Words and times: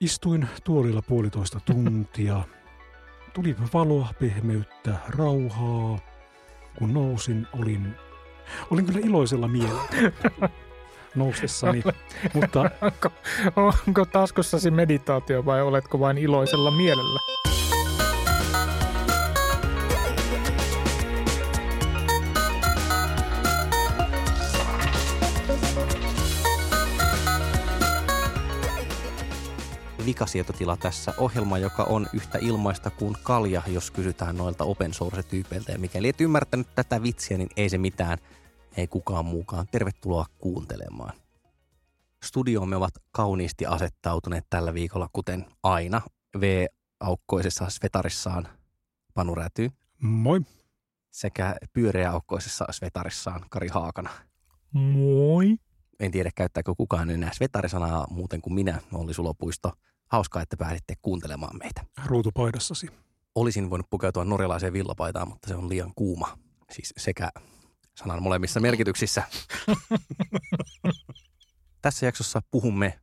Istuin 0.00 0.48
tuolilla 0.64 1.02
puolitoista 1.02 1.60
tuntia. 1.60 2.42
Tuli 3.32 3.56
valoa, 3.74 4.08
pehmeyttä, 4.20 4.94
rauhaa. 5.08 5.98
Kun 6.78 6.94
nousin, 6.94 7.46
olin, 7.52 7.94
olin 8.70 8.86
kyllä 8.86 9.00
iloisella 9.00 9.48
mielellä 9.48 9.82
noustessani. 11.14 11.82
Mutta 12.34 12.70
Onko, 12.82 13.10
onko 13.86 14.04
taskussasi 14.04 14.70
meditaatio 14.70 15.44
vai 15.44 15.62
oletko 15.62 16.00
vain 16.00 16.18
iloisella 16.18 16.70
mielellä? 16.70 17.20
Vikasietotila 30.06 30.76
tässä 30.76 31.14
ohjelma, 31.18 31.58
joka 31.58 31.84
on 31.84 32.06
yhtä 32.12 32.38
ilmaista 32.38 32.90
kuin 32.90 33.16
kalja, 33.22 33.62
jos 33.66 33.90
kysytään 33.90 34.36
noilta 34.36 34.64
open 34.64 34.94
source-tyypeiltä. 34.94 35.72
Ja 35.72 35.78
mikäli 35.78 36.08
et 36.08 36.20
ymmärtänyt 36.20 36.74
tätä 36.74 37.02
vitsiä, 37.02 37.38
niin 37.38 37.48
ei 37.56 37.68
se 37.68 37.78
mitään, 37.78 38.18
ei 38.76 38.86
kukaan 38.86 39.24
muukaan. 39.24 39.66
Tervetuloa 39.70 40.26
kuuntelemaan. 40.38 41.12
Studioomme 42.24 42.76
ovat 42.76 42.94
kauniisti 43.12 43.66
asettautuneet 43.66 44.46
tällä 44.50 44.74
viikolla, 44.74 45.08
kuten 45.12 45.46
aina, 45.62 46.02
V-aukkoisessa 46.40 47.70
svetarissaan 47.70 48.48
Panu 49.14 49.34
Räty 49.34 49.70
moi. 49.98 50.40
sekä 51.10 51.56
pyöreäaukkoisessa 51.72 52.64
svetarissaan 52.70 53.44
Kari 53.50 53.68
Haakana. 53.68 54.10
Moi. 54.72 55.56
En 56.00 56.10
tiedä, 56.10 56.30
käyttääkö 56.34 56.74
kukaan 56.74 57.10
enää 57.10 57.32
svetarisanaa 57.32 58.06
muuten 58.10 58.40
kuin 58.40 58.54
minä, 58.54 58.80
Olli 58.92 59.14
Sulopuisto. 59.14 59.72
Hauskaa, 60.06 60.42
että 60.42 60.56
pääsitte 60.56 60.94
kuuntelemaan 61.02 61.58
meitä. 61.58 61.84
Ruutupaidassasi. 62.06 62.88
Olisin 63.34 63.70
voinut 63.70 63.90
pukeutua 63.90 64.24
norjalaiseen 64.24 64.72
villapaitaan, 64.72 65.28
mutta 65.28 65.48
se 65.48 65.54
on 65.54 65.68
liian 65.68 65.92
kuuma. 65.96 66.38
Siis 66.72 66.94
sekä 66.96 67.30
sanan 67.94 68.22
molemmissa 68.22 68.60
merkityksissä. 68.60 69.22
Tässä 71.82 72.06
jaksossa 72.06 72.42
puhumme 72.50 72.98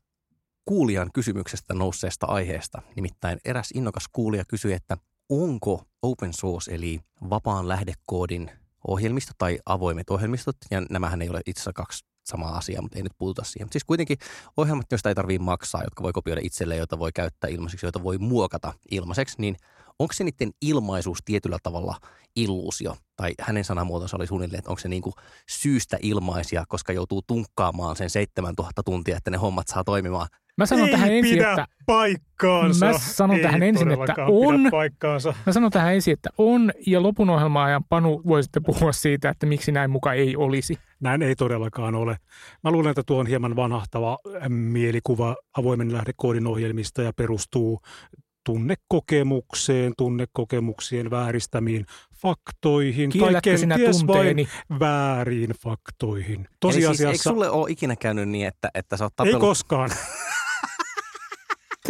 kuulijan 0.66 1.12
kysymyksestä 1.14 1.73
nousseesta 1.73 2.25
aiheesta. 2.25 2.81
Nimittäin 2.95 3.39
eräs 3.45 3.72
innokas 3.73 4.06
kuulija 4.12 4.44
kysyi, 4.45 4.73
että 4.73 4.97
onko 5.30 5.84
open 6.02 6.34
source 6.34 6.75
eli 6.75 7.00
vapaan 7.30 7.67
lähdekoodin 7.67 8.52
ohjelmisto 8.88 9.34
tai 9.38 9.59
avoimet 9.66 10.09
ohjelmistot, 10.09 10.56
ja 10.72 10.81
nämähän 10.90 11.22
ei 11.22 11.29
ole 11.29 11.41
itse 11.46 11.59
asiassa 11.59 11.73
kaksi 11.73 12.10
samaa 12.26 12.58
asiaa, 12.58 12.82
mutta 12.82 12.98
ei 12.98 13.04
nyt 13.04 13.18
puututa 13.18 13.44
siihen. 13.44 13.66
Mutta 13.66 13.74
siis 13.74 13.84
kuitenkin 13.84 14.18
ohjelmat, 14.58 14.92
joista 14.92 15.09
ei 15.09 15.16
tarvitse 15.16 15.44
maksaa, 15.44 15.84
jotka 15.84 16.04
voi 16.04 16.14
kopioida 16.14 16.42
itselleen, 16.44 16.78
joita 16.78 17.00
voi 17.00 17.12
käyttää 17.16 17.50
ilmaiseksi, 17.50 17.86
joita 17.86 18.04
voi 18.04 18.18
muokata 18.18 18.74
ilmaiseksi, 18.92 19.36
niin 19.40 19.56
onko 20.00 20.14
se 20.14 20.24
niiden 20.24 20.52
ilmaisuus 20.62 21.20
tietyllä 21.26 21.58
tavalla 21.64 21.98
illuusio? 22.36 22.96
Tai 23.16 23.32
hänen 23.40 23.64
sanamuotonsa 23.64 24.18
oli 24.18 24.28
suunnilleen, 24.28 24.59
että 24.59 24.72
onko 24.72 24.80
se 24.80 24.88
niinku 24.88 25.14
syystä 25.50 25.98
ilmaisia, 26.02 26.64
koska 26.68 26.94
joutuu 26.94 27.22
tunkkaamaan 27.28 27.96
sen 27.96 28.09
7000 28.09 28.84
tuntia, 28.84 29.18
että 29.18 29.32
ne 29.32 29.38
hommat 29.38 29.68
saa 29.68 29.84
toimimaan. 29.84 30.28
Mä 30.58 30.66
sanon 30.66 30.86
ei 30.86 30.92
tähän 30.92 31.12
ensin, 31.12 31.38
pidä 31.38 31.50
että 31.52 31.68
paikkaansa. 31.86 32.86
Mä 32.86 32.94
sanon 32.98 33.36
ei 33.36 33.44
tähän 33.44 33.64
ensin, 33.64 33.92
että 33.92 34.16
on. 34.28 34.68
Paikkaansa. 34.72 35.34
Mä 35.46 35.53
sanon 35.53 35.72
tähän 35.72 35.94
ensin, 35.94 36.14
että 36.14 36.30
on, 36.38 36.72
ja 36.88 37.03
lopun 37.03 37.30
ohjelmaa 37.30 37.66
ajan 37.66 37.84
Panu 37.84 38.22
voi 38.28 38.44
sitten 38.44 38.64
puhua 38.64 38.92
siitä, 38.92 39.30
että 39.30 39.46
miksi 39.46 39.72
näin 39.72 39.92
muka 39.92 40.14
ei 40.14 40.36
olisi. 40.36 40.78
Näin 41.01 41.22
ei 41.22 41.35
todellakaan 41.35 41.95
ole. 41.95 42.17
Mä 42.63 42.72
luulen, 42.72 42.89
että 42.89 43.03
tuo 43.06 43.19
on 43.19 43.28
hieman 43.28 43.56
vanhahtava 43.56 44.17
äm, 44.45 44.53
mielikuva 44.53 45.35
avoimen 45.57 45.94
lähdekoodin 45.94 46.47
ohjelmista 46.47 47.01
ja 47.01 47.13
perustuu 47.13 47.79
tunnekokemukseen, 48.45 49.94
tunnekokemuksien 49.97 51.11
vääristämiin 51.11 51.85
faktoihin 52.22 53.09
tai 53.09 53.19
Kiellätkö 53.19 53.57
sinä 53.57 53.75
kenties 53.75 54.07
vain 54.07 54.47
vääriin 54.79 55.50
faktoihin. 55.63 56.40
Eli 56.40 56.73
siis, 56.73 56.75
eikö 56.75 56.88
Tosiasiassa 56.95 57.29
sulle 57.29 57.50
ole 57.50 57.72
ikinä 57.72 57.95
käynyt 57.95 58.29
niin, 58.29 58.47
että, 58.47 58.69
että 58.73 58.97
sä 58.97 59.06
oot 59.06 59.11
ei 59.11 59.16
tapellut 59.16 59.41
koskaan. 59.41 59.90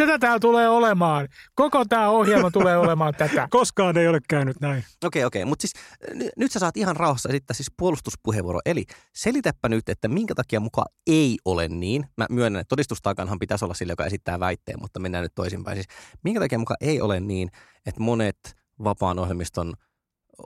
Tätä 0.06 0.18
tää 0.18 0.38
tulee 0.38 0.68
olemaan. 0.68 1.28
Koko 1.54 1.84
tämä 1.84 2.08
ohjelma 2.08 2.50
tulee 2.60 2.76
olemaan 2.76 3.14
tätä. 3.14 3.48
Koskaan 3.50 3.98
ei 3.98 4.08
ole 4.08 4.18
käynyt 4.28 4.60
näin. 4.60 4.84
Okei, 5.04 5.24
okei. 5.24 5.44
Mutta 5.44 5.62
siis 5.68 5.72
n- 6.14 6.30
nyt 6.36 6.52
sä 6.52 6.58
saat 6.58 6.76
ihan 6.76 6.96
rauhassa 6.96 7.28
esittää 7.28 7.54
siis 7.54 7.70
puolustuspuheenvuoro. 7.78 8.60
Eli 8.66 8.84
selitäpä 9.14 9.68
nyt, 9.68 9.88
että 9.88 10.08
minkä 10.08 10.34
takia 10.34 10.60
muka 10.60 10.84
ei 11.06 11.38
ole 11.44 11.68
niin. 11.68 12.06
Mä 12.16 12.26
myönnän, 12.30 12.60
että 12.60 12.68
todistustaakanhan 12.68 13.38
pitäisi 13.38 13.64
olla 13.64 13.74
sillä, 13.74 13.92
joka 13.92 14.06
esittää 14.06 14.40
väitteen, 14.40 14.80
mutta 14.80 15.00
mennään 15.00 15.22
nyt 15.22 15.34
toisinpäin. 15.34 15.76
Siis 15.76 15.86
minkä 16.24 16.40
takia 16.40 16.58
muka 16.58 16.74
ei 16.80 17.00
ole 17.00 17.20
niin, 17.20 17.48
että 17.86 18.00
monet 18.00 18.38
vapaan 18.84 19.18
ohjelmiston 19.18 19.74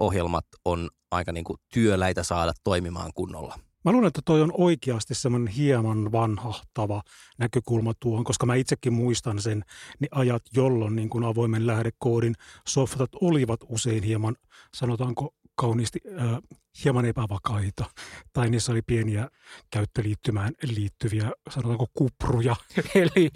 ohjelmat 0.00 0.47
on 0.65 0.91
aika 1.11 1.33
niin 1.33 1.44
kuin 1.44 1.56
työläitä 1.73 2.23
saada 2.23 2.53
toimimaan 2.65 3.11
kunnolla. 3.15 3.59
Mä 3.87 3.93
luulen, 3.93 4.09
että 4.09 4.23
toi 4.25 4.43
on 4.43 4.53
oikeasti 4.59 5.15
semmoinen 5.15 5.55
hieman 5.55 6.13
vanhahtava 6.13 7.03
näkökulma 7.39 7.93
tuohon, 8.01 8.25
koska 8.25 8.47
mä 8.47 8.55
itsekin 8.55 8.93
muistan 8.93 9.39
sen 9.39 9.65
ne 10.01 10.09
ajat, 10.11 10.43
jolloin 10.55 10.97
niin 10.97 11.09
kuin 11.09 11.25
avoimen 11.25 11.67
lähdekoodin 11.67 12.35
softat 12.69 13.11
olivat 13.21 13.61
usein 13.69 14.03
hieman, 14.03 14.37
sanotaanko 14.75 15.35
kauniisti, 15.55 16.01
äh, 16.21 16.39
hieman 16.84 17.04
epävakaita. 17.04 17.84
Tai 18.32 18.50
niissä 18.50 18.72
oli 18.72 18.82
pieniä 18.82 19.28
käyttöliittymään 19.70 20.53
liittyviä, 20.62 21.32
sanotaanko 21.50 21.87
kupruja. 21.94 22.56
Eli 22.94 23.31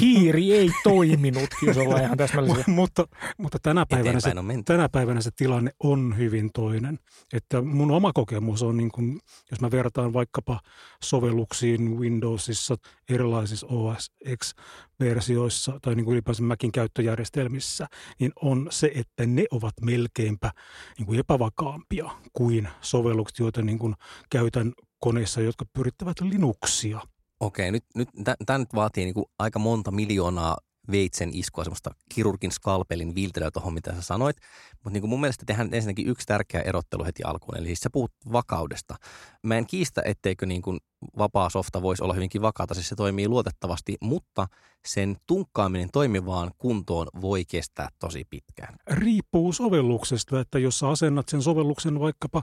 hiiri 0.00 0.52
ei 0.52 0.70
toiminut, 0.82 1.50
jos 1.62 1.76
ollaan 1.76 2.02
ihan 2.02 2.18
täsmällisiä. 2.18 2.64
mutta, 2.66 3.06
mutta 3.38 3.58
tänä 3.62 3.86
päivänä 3.86 4.20
se 4.20 4.34
tänä 4.64 4.88
päivänä 4.88 5.20
se 5.20 5.30
tilanne 5.36 5.70
on 5.82 6.14
hyvin 6.18 6.50
toinen. 6.54 6.98
Että 7.32 7.62
mun 7.62 7.90
oma 7.90 8.12
kokemus 8.12 8.62
on, 8.62 8.76
niin 8.76 8.90
kuin, 8.90 9.20
jos 9.50 9.60
mä 9.60 9.70
vertaan 9.70 10.12
vaikkapa 10.12 10.60
sovelluksiin 11.02 11.98
Windowsissa, 11.98 12.76
erilaisissa 13.08 13.66
OS 13.66 14.12
X-versioissa 14.36 15.78
tai 15.82 15.94
niin 15.94 16.04
kuin 16.04 16.12
ylipäänsä 16.12 16.42
Macin 16.42 16.72
käyttöjärjestelmissä, 16.72 17.86
niin 18.20 18.32
on 18.42 18.66
se, 18.70 18.90
että 18.94 19.26
ne 19.26 19.44
ovat 19.50 19.74
melkeinpä 19.82 20.50
niin 20.98 21.06
kuin 21.06 21.18
epävakaampia 21.18 22.10
kuin 22.32 22.65
sovellukset, 22.80 23.38
joita 23.38 23.62
niin 23.62 23.78
kuin 23.78 23.94
käytän 24.30 24.72
koneissa, 24.98 25.40
jotka 25.40 25.64
pyrittävät 25.72 26.20
Linuxia. 26.20 27.00
Okei, 27.40 27.70
nyt, 27.70 27.84
nyt 27.94 28.08
tämä 28.46 28.58
nyt 28.58 28.74
vaatii 28.74 29.04
niin 29.04 29.14
kuin 29.14 29.26
aika 29.38 29.58
monta 29.58 29.90
miljoonaa 29.90 30.56
veitsen 30.90 31.30
iskua, 31.32 31.64
semmoista 31.64 31.90
kirurgin 32.14 32.52
skalpelin 32.52 33.14
viiltelyä 33.14 33.50
tuohon, 33.50 33.74
mitä 33.74 33.94
sä 33.94 34.02
sanoit. 34.02 34.36
Mutta 34.84 34.90
niin 34.90 35.08
mun 35.08 35.20
mielestä 35.20 35.44
tehdään 35.46 35.74
ensinnäkin 35.74 36.08
yksi 36.08 36.26
tärkeä 36.26 36.60
erottelu 36.60 37.04
heti 37.04 37.22
alkuun, 37.22 37.58
eli 37.58 37.66
siis 37.66 37.80
sä 37.80 37.90
puhut 37.92 38.12
vakaudesta. 38.32 38.94
Mä 39.42 39.56
en 39.56 39.66
kiistä, 39.66 40.02
etteikö 40.04 40.46
niin 40.46 40.62
kuin 40.62 40.78
vapaa 41.18 41.50
softa 41.50 41.82
voisi 41.82 42.04
olla 42.04 42.14
hyvinkin 42.14 42.42
vakaata, 42.42 42.74
siis 42.74 42.88
se 42.88 42.94
toimii 42.94 43.28
luotettavasti, 43.28 43.96
mutta 44.00 44.46
sen 44.86 45.16
tunkkaaminen 45.26 45.88
toimivaan 45.92 46.50
kuntoon 46.58 47.06
voi 47.20 47.44
kestää 47.44 47.88
tosi 47.98 48.24
pitkään. 48.30 48.74
riippuu 48.90 49.52
sovelluksesta, 49.52 50.40
että 50.40 50.58
jos 50.58 50.78
sä 50.78 50.88
asennat 50.88 51.28
sen 51.28 51.42
sovelluksen 51.42 52.00
vaikkapa 52.00 52.42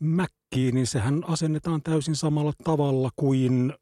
Mackiin, 0.00 0.74
niin 0.74 0.86
sehän 0.86 1.24
asennetaan 1.28 1.82
täysin 1.82 2.16
samalla 2.16 2.52
tavalla 2.64 3.10
kuin 3.16 3.72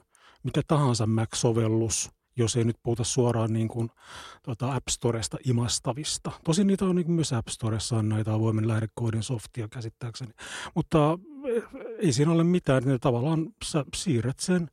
mikä 0.42 0.62
tahansa 0.68 1.06
Mac-sovellus, 1.06 2.10
jos 2.36 2.56
ei 2.56 2.64
nyt 2.64 2.76
puhuta 2.82 3.04
suoraan 3.04 3.52
niin 3.52 3.68
kuin, 3.68 3.90
tota 4.42 4.74
App 4.74 4.88
Storesta 4.90 5.36
imastavista. 5.44 6.30
Tosin 6.44 6.66
niitä 6.66 6.84
on 6.84 6.96
niin 6.96 7.10
myös 7.10 7.32
App 7.32 7.48
Storessa 7.48 7.96
on 7.96 8.08
näitä 8.08 8.34
avoimen 8.34 8.68
lähdekoodin 8.68 9.22
softia 9.22 9.68
käsittääkseni. 9.68 10.32
Mutta 10.74 11.18
ei 11.98 12.12
siinä 12.12 12.32
ole 12.32 12.44
mitään, 12.44 12.78
että 12.78 12.98
tavallaan 12.98 13.46
sä 13.64 13.84
siirrät 13.96 14.38
sen, 14.40 14.68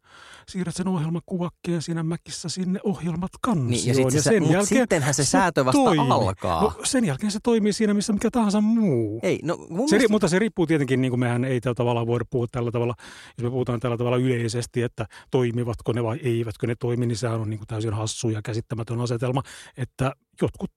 siirrät 0.47 0.75
sen 0.75 0.87
ohjelmakuvakkeen 0.87 1.81
siinä 1.81 2.03
Mäkissä 2.03 2.49
sinne 2.49 2.79
ohjelmat 2.83 3.31
kansioon. 3.41 3.67
Niin, 3.69 3.87
ja, 3.87 3.93
sit 3.93 4.05
ja 4.05 4.11
se, 4.11 4.21
sen 4.21 4.43
mut 4.43 4.51
jälkeen 4.51 4.81
sittenhän 4.81 5.13
se 5.13 5.25
säätö 5.25 5.65
vasta 5.65 5.83
toimii. 5.83 6.11
alkaa. 6.11 6.61
No, 6.61 6.73
sen 6.83 7.05
jälkeen 7.05 7.31
se 7.31 7.39
toimii 7.43 7.73
siinä, 7.73 7.93
missä 7.93 8.13
mikä 8.13 8.31
tahansa 8.31 8.61
muu. 8.61 9.19
Ei, 9.23 9.39
no 9.43 9.57
mun 9.69 9.89
Se, 9.89 9.95
mielestä, 9.95 10.11
mutta 10.11 10.27
se 10.27 10.39
riippuu 10.39 10.67
tietenkin, 10.67 11.01
niin 11.01 11.11
kuin 11.11 11.19
mehän 11.19 11.45
ei 11.45 11.61
tällä 11.61 11.75
tavalla 11.75 12.07
voida 12.07 12.25
puhua 12.29 12.47
tällä 12.51 12.71
tavalla, 12.71 12.95
jos 13.37 13.43
me 13.43 13.49
puhutaan 13.49 13.79
tällä 13.79 13.97
tavalla 13.97 14.17
yleisesti, 14.17 14.81
että 14.81 15.05
toimivatko 15.31 15.93
ne 15.93 16.03
vai 16.03 16.19
eivätkö 16.23 16.67
ne 16.67 16.75
toimi, 16.79 17.05
niin 17.05 17.17
sehän 17.17 17.39
on 17.39 17.49
niin 17.49 17.57
kuin 17.57 17.67
täysin 17.67 17.93
hassu 17.93 18.29
ja 18.29 18.41
käsittämätön 18.41 19.01
asetelma, 19.01 19.43
että 19.77 20.13
jotkut 20.41 20.71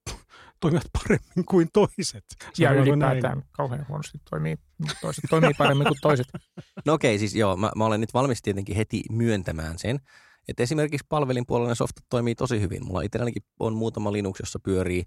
toimivat 0.62 0.88
paremmin 0.92 1.46
kuin 1.46 1.68
toiset. 1.72 2.24
Ja 2.58 2.68
Sanotaanko 2.68 2.90
ylipäätään 2.90 3.38
näin? 3.38 3.50
kauhean 3.52 3.86
huonosti 3.88 4.18
toimii. 4.30 4.56
Toiset 5.00 5.24
toimii 5.30 5.54
paremmin 5.58 5.86
kuin 5.86 5.98
toiset. 6.02 6.26
no 6.86 6.92
okei, 6.92 7.18
siis 7.18 7.34
joo, 7.34 7.56
mä, 7.56 7.70
mä 7.76 7.84
olen 7.84 8.00
nyt 8.00 8.14
valmis 8.14 8.42
tietenkin 8.42 8.76
heti 8.76 9.02
myöntämään 9.10 9.78
sen, 9.78 10.00
että 10.48 10.62
esimerkiksi 10.62 11.06
palvelinpuolella 11.08 11.74
softat 11.74 12.04
toimii 12.10 12.34
tosi 12.34 12.60
hyvin. 12.60 12.86
Mulla 12.86 13.02
itsellänikin 13.02 13.42
on 13.60 13.74
muutama 13.74 14.12
Linux, 14.12 14.40
jossa 14.40 14.58
pyörii 14.58 15.04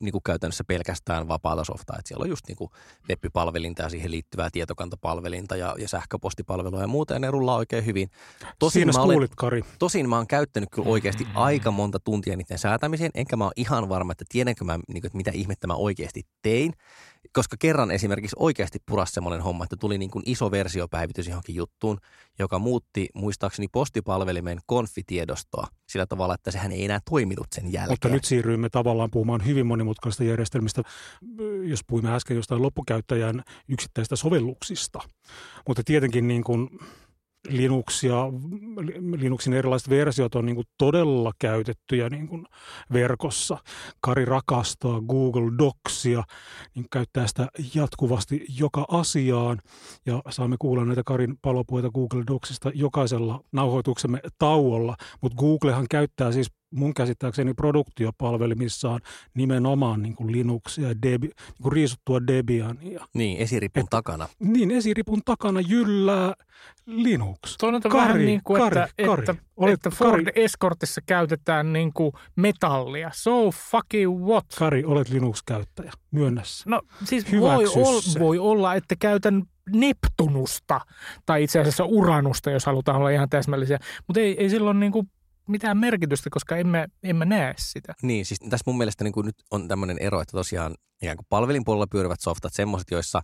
niin 0.00 0.12
kuin 0.12 0.22
käytännössä 0.22 0.64
pelkästään 0.64 1.28
vapaata 1.28 1.64
softaa. 1.64 1.96
Että 1.98 2.08
siellä 2.08 2.22
on 2.22 2.28
just 2.28 2.48
niin 2.48 2.56
kuin 2.56 2.70
web-palvelinta 3.08 3.82
ja 3.82 3.88
siihen 3.88 4.10
liittyvää 4.10 4.48
tietokantapalvelinta 4.52 5.56
ja, 5.56 5.74
ja 5.78 5.88
sähköpostipalvelua 5.88 6.80
ja 6.80 6.86
muuta, 6.86 7.14
ja 7.14 7.18
ne 7.18 7.30
rullaa 7.30 7.56
oikein 7.56 7.86
hyvin. 7.86 8.10
Tosin 8.58 8.80
Siinä 8.80 8.92
mä 8.92 9.02
olen, 9.02 9.14
kuulit, 9.14 9.32
Kari. 9.36 9.64
Tosin 9.78 10.08
mä 10.08 10.16
oon 10.16 10.26
käyttänyt 10.26 10.68
kyllä 10.72 10.88
oikeasti 10.88 11.26
aika 11.34 11.70
monta 11.70 12.00
tuntia 12.00 12.36
niiden 12.36 12.58
säätämiseen, 12.58 13.10
enkä 13.14 13.36
mä 13.36 13.44
oon 13.44 13.52
ihan 13.56 13.88
varma, 13.88 14.12
että 14.12 14.24
tiedänkö 14.28 14.64
mä, 14.64 14.76
niin 14.76 14.84
kuin, 14.86 15.06
että 15.06 15.16
mitä 15.16 15.30
ihmettä 15.34 15.66
mä 15.66 15.74
oikeasti 15.74 16.22
tein. 16.42 16.72
Koska 17.32 17.56
kerran 17.58 17.90
esimerkiksi 17.90 18.36
oikeasti 18.38 18.78
puras 18.86 19.12
semmoinen 19.12 19.40
homma, 19.40 19.64
että 19.64 19.76
tuli 19.76 19.98
niin 19.98 20.10
kuin 20.10 20.22
iso 20.26 20.50
versiopäivitys 20.50 21.28
johonkin 21.28 21.54
juttuun, 21.54 21.98
joka 22.38 22.58
muutti 22.58 23.08
muistaakseni 23.14 23.68
postipalvelimen 23.72 24.58
konfitiedostoa 24.66 25.66
sillä 25.88 26.06
tavalla, 26.06 26.34
että 26.34 26.50
sehän 26.50 26.72
ei 26.72 26.84
enää 26.84 26.98
toiminut 27.10 27.46
sen 27.52 27.72
jälkeen. 27.72 27.92
Mutta 27.92 28.08
nyt 28.08 28.24
siirryimme 28.24 28.68
tavallaan 28.68 29.10
puhumaan 29.10 29.46
hyvin 29.46 29.66
monimutkaisista 29.66 30.24
järjestelmistä, 30.24 30.82
jos 31.64 31.80
puhuimme 31.86 32.14
äsken 32.14 32.36
jostain 32.36 32.62
loppukäyttäjän 32.62 33.42
yksittäistä 33.68 34.16
sovelluksista. 34.16 35.00
Mutta 35.68 35.82
tietenkin 35.84 36.28
niin 36.28 36.44
kuin 36.44 36.68
Linux 37.48 38.04
ja 38.04 38.24
Linuxin 39.16 39.52
erilaiset 39.52 39.90
versiot 39.90 40.34
on 40.34 40.46
niin 40.46 40.56
kuin 40.56 40.66
todella 40.78 41.32
käytettyjä 41.38 42.08
niin 42.08 42.28
kuin 42.28 42.46
verkossa. 42.92 43.58
Kari 44.00 44.24
rakastaa 44.24 45.00
Google 45.00 45.52
Docsia, 45.58 46.22
niin 46.74 46.86
käyttää 46.92 47.26
sitä 47.26 47.48
jatkuvasti 47.74 48.46
joka 48.58 48.84
asiaan. 48.88 49.58
Ja 50.06 50.22
saamme 50.30 50.56
kuulla 50.58 50.84
näitä 50.84 51.02
Karin 51.06 51.36
palopuita 51.42 51.90
Google 51.90 52.24
Docsista 52.26 52.70
jokaisella 52.74 53.40
nauhoituksemme 53.52 54.20
tauolla. 54.38 54.96
Mutta 55.20 55.36
Googlehan 55.36 55.86
käyttää 55.90 56.32
siis 56.32 56.59
mun 56.74 56.94
käsittääkseni 56.94 57.54
produktiopalvelimissaan 57.54 59.00
nimenomaan 59.34 60.02
niin 60.02 60.14
kuin 60.16 60.32
Linuxia 60.32 60.88
ja 60.88 60.94
Debi, 61.02 61.26
niin 61.26 61.62
kuin 61.62 61.72
riisuttua 61.72 62.26
Debiania. 62.26 63.06
Niin, 63.14 63.38
esiripun 63.38 63.80
Että- 63.80 63.90
takana. 63.96 64.28
Niin, 64.38 64.70
esiripun 64.70 65.20
takana 65.24 65.60
jyllää 65.60 66.34
Linux. 66.86 67.56
Tuo 67.60 67.68
on 67.68 67.80
Kari, 67.80 67.94
vähän 67.96 68.18
niin 68.18 68.40
kuin, 68.44 68.62
Kari, 68.62 68.80
että, 68.80 69.06
Kari. 69.06 69.22
että, 69.22 69.34
Olet- 69.56 69.72
että 69.72 69.90
Ford 69.90 70.24
Kari. 70.24 70.44
Escortissa 70.44 71.00
käytetään 71.06 71.72
niin 71.72 71.92
kuin 71.92 72.12
metallia. 72.36 73.10
So 73.14 73.50
fucking 73.50 74.24
what? 74.24 74.44
Kari, 74.58 74.84
olet 74.84 75.08
Linux-käyttäjä. 75.08 75.92
Myönnä 76.10 76.42
se. 76.44 76.70
No 76.70 76.82
siis 77.04 77.32
voi, 77.40 77.66
ol, 77.66 78.00
voi 78.18 78.38
olla, 78.38 78.74
että 78.74 78.96
käytän 78.98 79.42
Neptunusta 79.72 80.80
tai 81.26 81.42
itse 81.44 81.60
asiassa 81.60 81.84
Uranusta, 81.84 82.50
jos 82.50 82.66
halutaan 82.66 82.98
olla 82.98 83.10
ihan 83.10 83.28
täsmällisiä. 83.28 83.78
Mutta 84.06 84.20
ei, 84.20 84.36
ei 84.42 84.50
silloin 84.50 84.80
niin 84.80 84.92
kuin 84.92 85.10
mitään 85.48 85.78
merkitystä, 85.78 86.30
koska 86.30 86.56
emme, 86.56 86.88
emme 87.02 87.24
näe 87.24 87.54
sitä. 87.58 87.94
Niin, 88.02 88.26
siis 88.26 88.40
tässä 88.40 88.64
mun 88.66 88.78
mielestä 88.78 89.04
niin 89.04 89.12
kuin 89.12 89.26
nyt 89.26 89.36
on 89.50 89.68
tämmöinen 89.68 89.98
ero, 89.98 90.20
että 90.20 90.32
tosiaan 90.32 90.74
ikään 91.02 91.16
kuin 91.16 91.26
palvelin 91.28 91.64
puolella 91.64 91.86
pyörivät 91.86 92.20
softat, 92.20 92.54
semmoiset, 92.54 92.90
joissa 92.90 93.22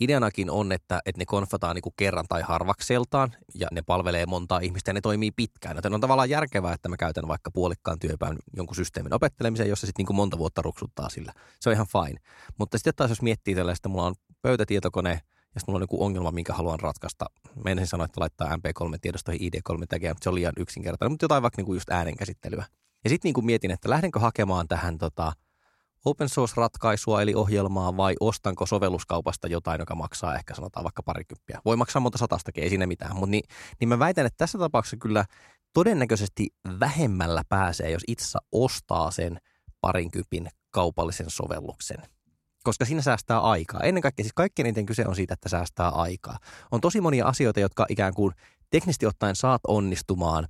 ideanakin 0.00 0.50
on, 0.50 0.72
että, 0.72 1.00
että 1.06 1.18
ne 1.18 1.24
konfataan 1.24 1.76
niin 1.76 1.92
kerran 1.96 2.24
tai 2.28 2.42
harvakseltaan 2.42 3.34
ja 3.54 3.68
ne 3.72 3.82
palvelee 3.82 4.26
montaa 4.26 4.58
ihmistä 4.58 4.88
ja 4.88 4.94
ne 4.94 5.00
toimii 5.00 5.30
pitkään. 5.30 5.76
Joten 5.76 5.94
on 5.94 6.00
tavallaan 6.00 6.30
järkevää, 6.30 6.72
että 6.72 6.88
mä 6.88 6.96
käytän 6.96 7.28
vaikka 7.28 7.50
puolikkaan 7.50 7.98
työpäivän 7.98 8.38
jonkun 8.56 8.76
systeemin 8.76 9.14
opettelemiseen, 9.14 9.68
jossa 9.68 9.86
sitten 9.86 10.06
niin 10.06 10.16
monta 10.16 10.38
vuotta 10.38 10.62
ruksuttaa 10.62 11.08
sillä. 11.08 11.32
Se 11.60 11.68
on 11.68 11.74
ihan 11.74 11.86
fine. 11.86 12.20
Mutta 12.58 12.78
sitten 12.78 12.94
taas 12.96 13.10
jos 13.10 13.22
miettii 13.22 13.54
tällaista, 13.54 13.88
mulla 13.88 14.06
on 14.06 14.14
pöytätietokone 14.42 15.20
ja 15.54 15.60
sitten 15.60 15.72
mulla 15.72 15.78
on 15.78 15.82
joku 15.82 16.04
ongelma, 16.04 16.30
minkä 16.30 16.52
haluan 16.52 16.80
ratkaista. 16.80 17.26
Mä 17.64 17.70
ensin 17.70 17.86
sanoa, 17.86 18.04
että 18.04 18.20
laittaa 18.20 18.56
MP3-tiedostoihin 18.56 19.40
ID3 19.40 19.86
tagia, 19.88 20.10
mutta 20.10 20.24
se 20.24 20.28
on 20.28 20.34
liian 20.34 20.52
yksinkertainen. 20.58 21.12
Mutta 21.12 21.24
jotain 21.24 21.42
vaikka 21.42 21.60
niin 21.60 21.66
kuin 21.66 21.76
just 21.76 21.90
äänenkäsittelyä. 21.90 22.64
Ja 23.04 23.10
sitten 23.10 23.28
niin 23.28 23.34
kuin 23.34 23.46
mietin, 23.46 23.70
että 23.70 23.90
lähdenkö 23.90 24.18
hakemaan 24.20 24.68
tähän 24.68 24.98
tota, 24.98 25.32
open 26.04 26.28
source-ratkaisua 26.28 27.22
eli 27.22 27.34
ohjelmaa 27.34 27.96
vai 27.96 28.14
ostanko 28.20 28.66
sovelluskaupasta 28.66 29.48
jotain, 29.48 29.78
joka 29.78 29.94
maksaa 29.94 30.34
ehkä 30.36 30.54
sanotaan 30.54 30.84
vaikka 30.84 31.02
parikymppiä. 31.02 31.60
Voi 31.64 31.76
maksaa 31.76 32.00
monta 32.00 32.18
satastakin, 32.18 32.64
ei 32.64 32.68
siinä 32.68 32.86
mitään. 32.86 33.16
Mutta 33.16 33.30
niin, 33.30 33.44
niin 33.80 33.88
mä 33.88 33.98
väitän, 33.98 34.26
että 34.26 34.38
tässä 34.38 34.58
tapauksessa 34.58 34.96
kyllä 34.96 35.24
todennäköisesti 35.72 36.48
vähemmällä 36.80 37.42
pääsee, 37.48 37.90
jos 37.90 38.02
itse 38.08 38.38
ostaa 38.52 39.10
sen 39.10 39.38
parinkympin 39.80 40.48
kaupallisen 40.70 41.30
sovelluksen. 41.30 42.13
Koska 42.64 42.84
siinä 42.84 43.02
säästää 43.02 43.40
aikaa. 43.40 43.80
Ennen 43.80 44.02
kaikkea 44.02 44.24
siis 44.24 44.32
kaikkein 44.34 44.66
eniten 44.66 44.86
kyse 44.86 45.04
on 45.06 45.16
siitä, 45.16 45.34
että 45.34 45.48
säästää 45.48 45.88
aikaa. 45.88 46.38
On 46.70 46.80
tosi 46.80 47.00
monia 47.00 47.26
asioita, 47.26 47.60
jotka 47.60 47.86
ikään 47.88 48.14
kuin 48.14 48.32
teknisesti 48.70 49.06
ottaen 49.06 49.36
saat 49.36 49.60
onnistumaan 49.68 50.48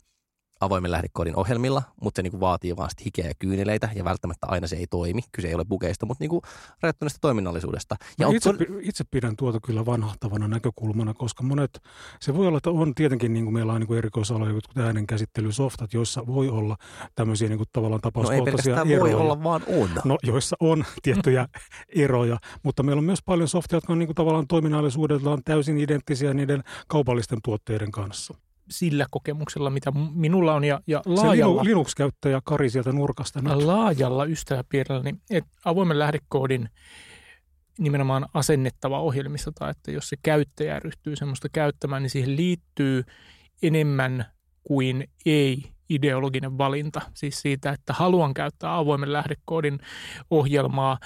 avoimen 0.60 0.90
lähdekoodin 0.90 1.36
ohjelmilla, 1.36 1.82
mutta 2.00 2.18
se 2.18 2.22
niin 2.22 2.30
kuin 2.30 2.40
vaatii 2.40 2.76
vaan 2.76 2.90
sit 2.90 3.04
hikeä 3.04 3.26
ja 3.26 3.34
kyyneleitä 3.38 3.88
ja 3.94 4.04
välttämättä 4.04 4.46
aina 4.50 4.66
se 4.66 4.76
ei 4.76 4.86
toimi. 4.86 5.22
Kyse 5.32 5.48
ei 5.48 5.54
ole 5.54 5.64
bugeista, 5.64 6.06
mutta 6.06 6.22
niin 6.22 6.30
kuin 6.30 6.42
rajoittuneesta 6.82 7.18
toiminnallisuudesta. 7.20 7.96
Ja 8.18 8.24
Ja 8.24 8.28
on 8.28 8.36
itse, 8.36 8.50
itse 8.80 9.04
pidän 9.10 9.36
tuota 9.36 9.60
kyllä 9.60 9.86
vanhahtavana 9.86 10.48
näkökulmana, 10.48 11.14
koska 11.14 11.42
monet, 11.42 11.82
se 12.20 12.34
voi 12.34 12.46
olla, 12.46 12.56
että 12.56 12.70
on 12.70 12.94
tietenkin 12.94 13.32
niin 13.32 13.44
kuin 13.44 13.54
meillä 13.54 13.72
on 13.72 13.80
niin 13.80 13.88
kuin 13.88 13.98
erikoisaloja, 13.98 14.52
jotkut 14.52 14.78
äänenkäsittelysoftat, 14.78 15.94
joissa 15.94 16.26
voi 16.26 16.48
olla 16.48 16.76
tämmöisiä 17.14 17.48
niin 17.48 17.58
kuin 17.58 17.68
tavallaan 17.72 18.00
no 18.04 18.08
ei 18.08 18.12
tapauskohtaisia 18.12 18.74
eroja. 18.74 19.00
voi 19.00 19.14
olla, 19.14 19.42
vaan 19.42 19.62
on. 19.66 19.90
No, 20.04 20.18
joissa 20.22 20.56
on 20.60 20.84
tiettyjä 21.02 21.48
eroja, 21.88 22.38
mutta 22.62 22.82
meillä 22.82 23.00
on 23.00 23.04
myös 23.04 23.22
paljon 23.24 23.48
softia, 23.48 23.76
jotka 23.76 23.92
on 23.92 23.98
niin 23.98 24.06
kuin 24.08 24.16
tavallaan 24.16 24.46
toiminnallisuudeltaan 24.46 25.42
täysin 25.44 25.78
identtisiä 25.78 26.34
niiden 26.34 26.64
kaupallisten 26.88 27.38
tuotteiden 27.42 27.90
kanssa. 27.90 28.34
Sillä 28.70 29.06
kokemuksella, 29.10 29.70
mitä 29.70 29.92
minulla 30.14 30.54
on 30.54 30.64
ja, 30.64 30.80
ja 30.86 31.02
Se 31.04 31.10
laajalla, 31.10 31.62
Linu- 31.62 31.64
Linux-käyttäjä 31.64 32.40
Kari 32.44 32.70
sieltä 32.70 32.92
nurkasta 32.92 33.40
nyt. 33.42 33.52
laajalla 33.52 34.24
ystäväpiirillä, 34.24 35.02
niin 35.02 35.20
että 35.30 35.50
avoimen 35.64 35.98
lähdekoodin 35.98 36.68
nimenomaan 37.78 38.26
asennettava 38.34 39.00
ohjelmisto 39.00 39.50
tai 39.50 39.70
että 39.70 39.90
jos 39.90 40.08
se 40.08 40.16
käyttäjä 40.22 40.80
ryhtyy 40.80 41.16
semmoista 41.16 41.48
käyttämään, 41.48 42.02
niin 42.02 42.10
siihen 42.10 42.36
liittyy 42.36 43.04
enemmän 43.62 44.26
kuin 44.62 45.08
ei 45.26 45.70
ideologinen 45.88 46.58
valinta. 46.58 47.00
Siis 47.14 47.40
siitä, 47.40 47.70
että 47.70 47.92
haluan 47.92 48.34
käyttää 48.34 48.76
avoimen 48.76 49.12
lähdekoodin 49.12 49.78
ohjelmaa, 50.30 50.98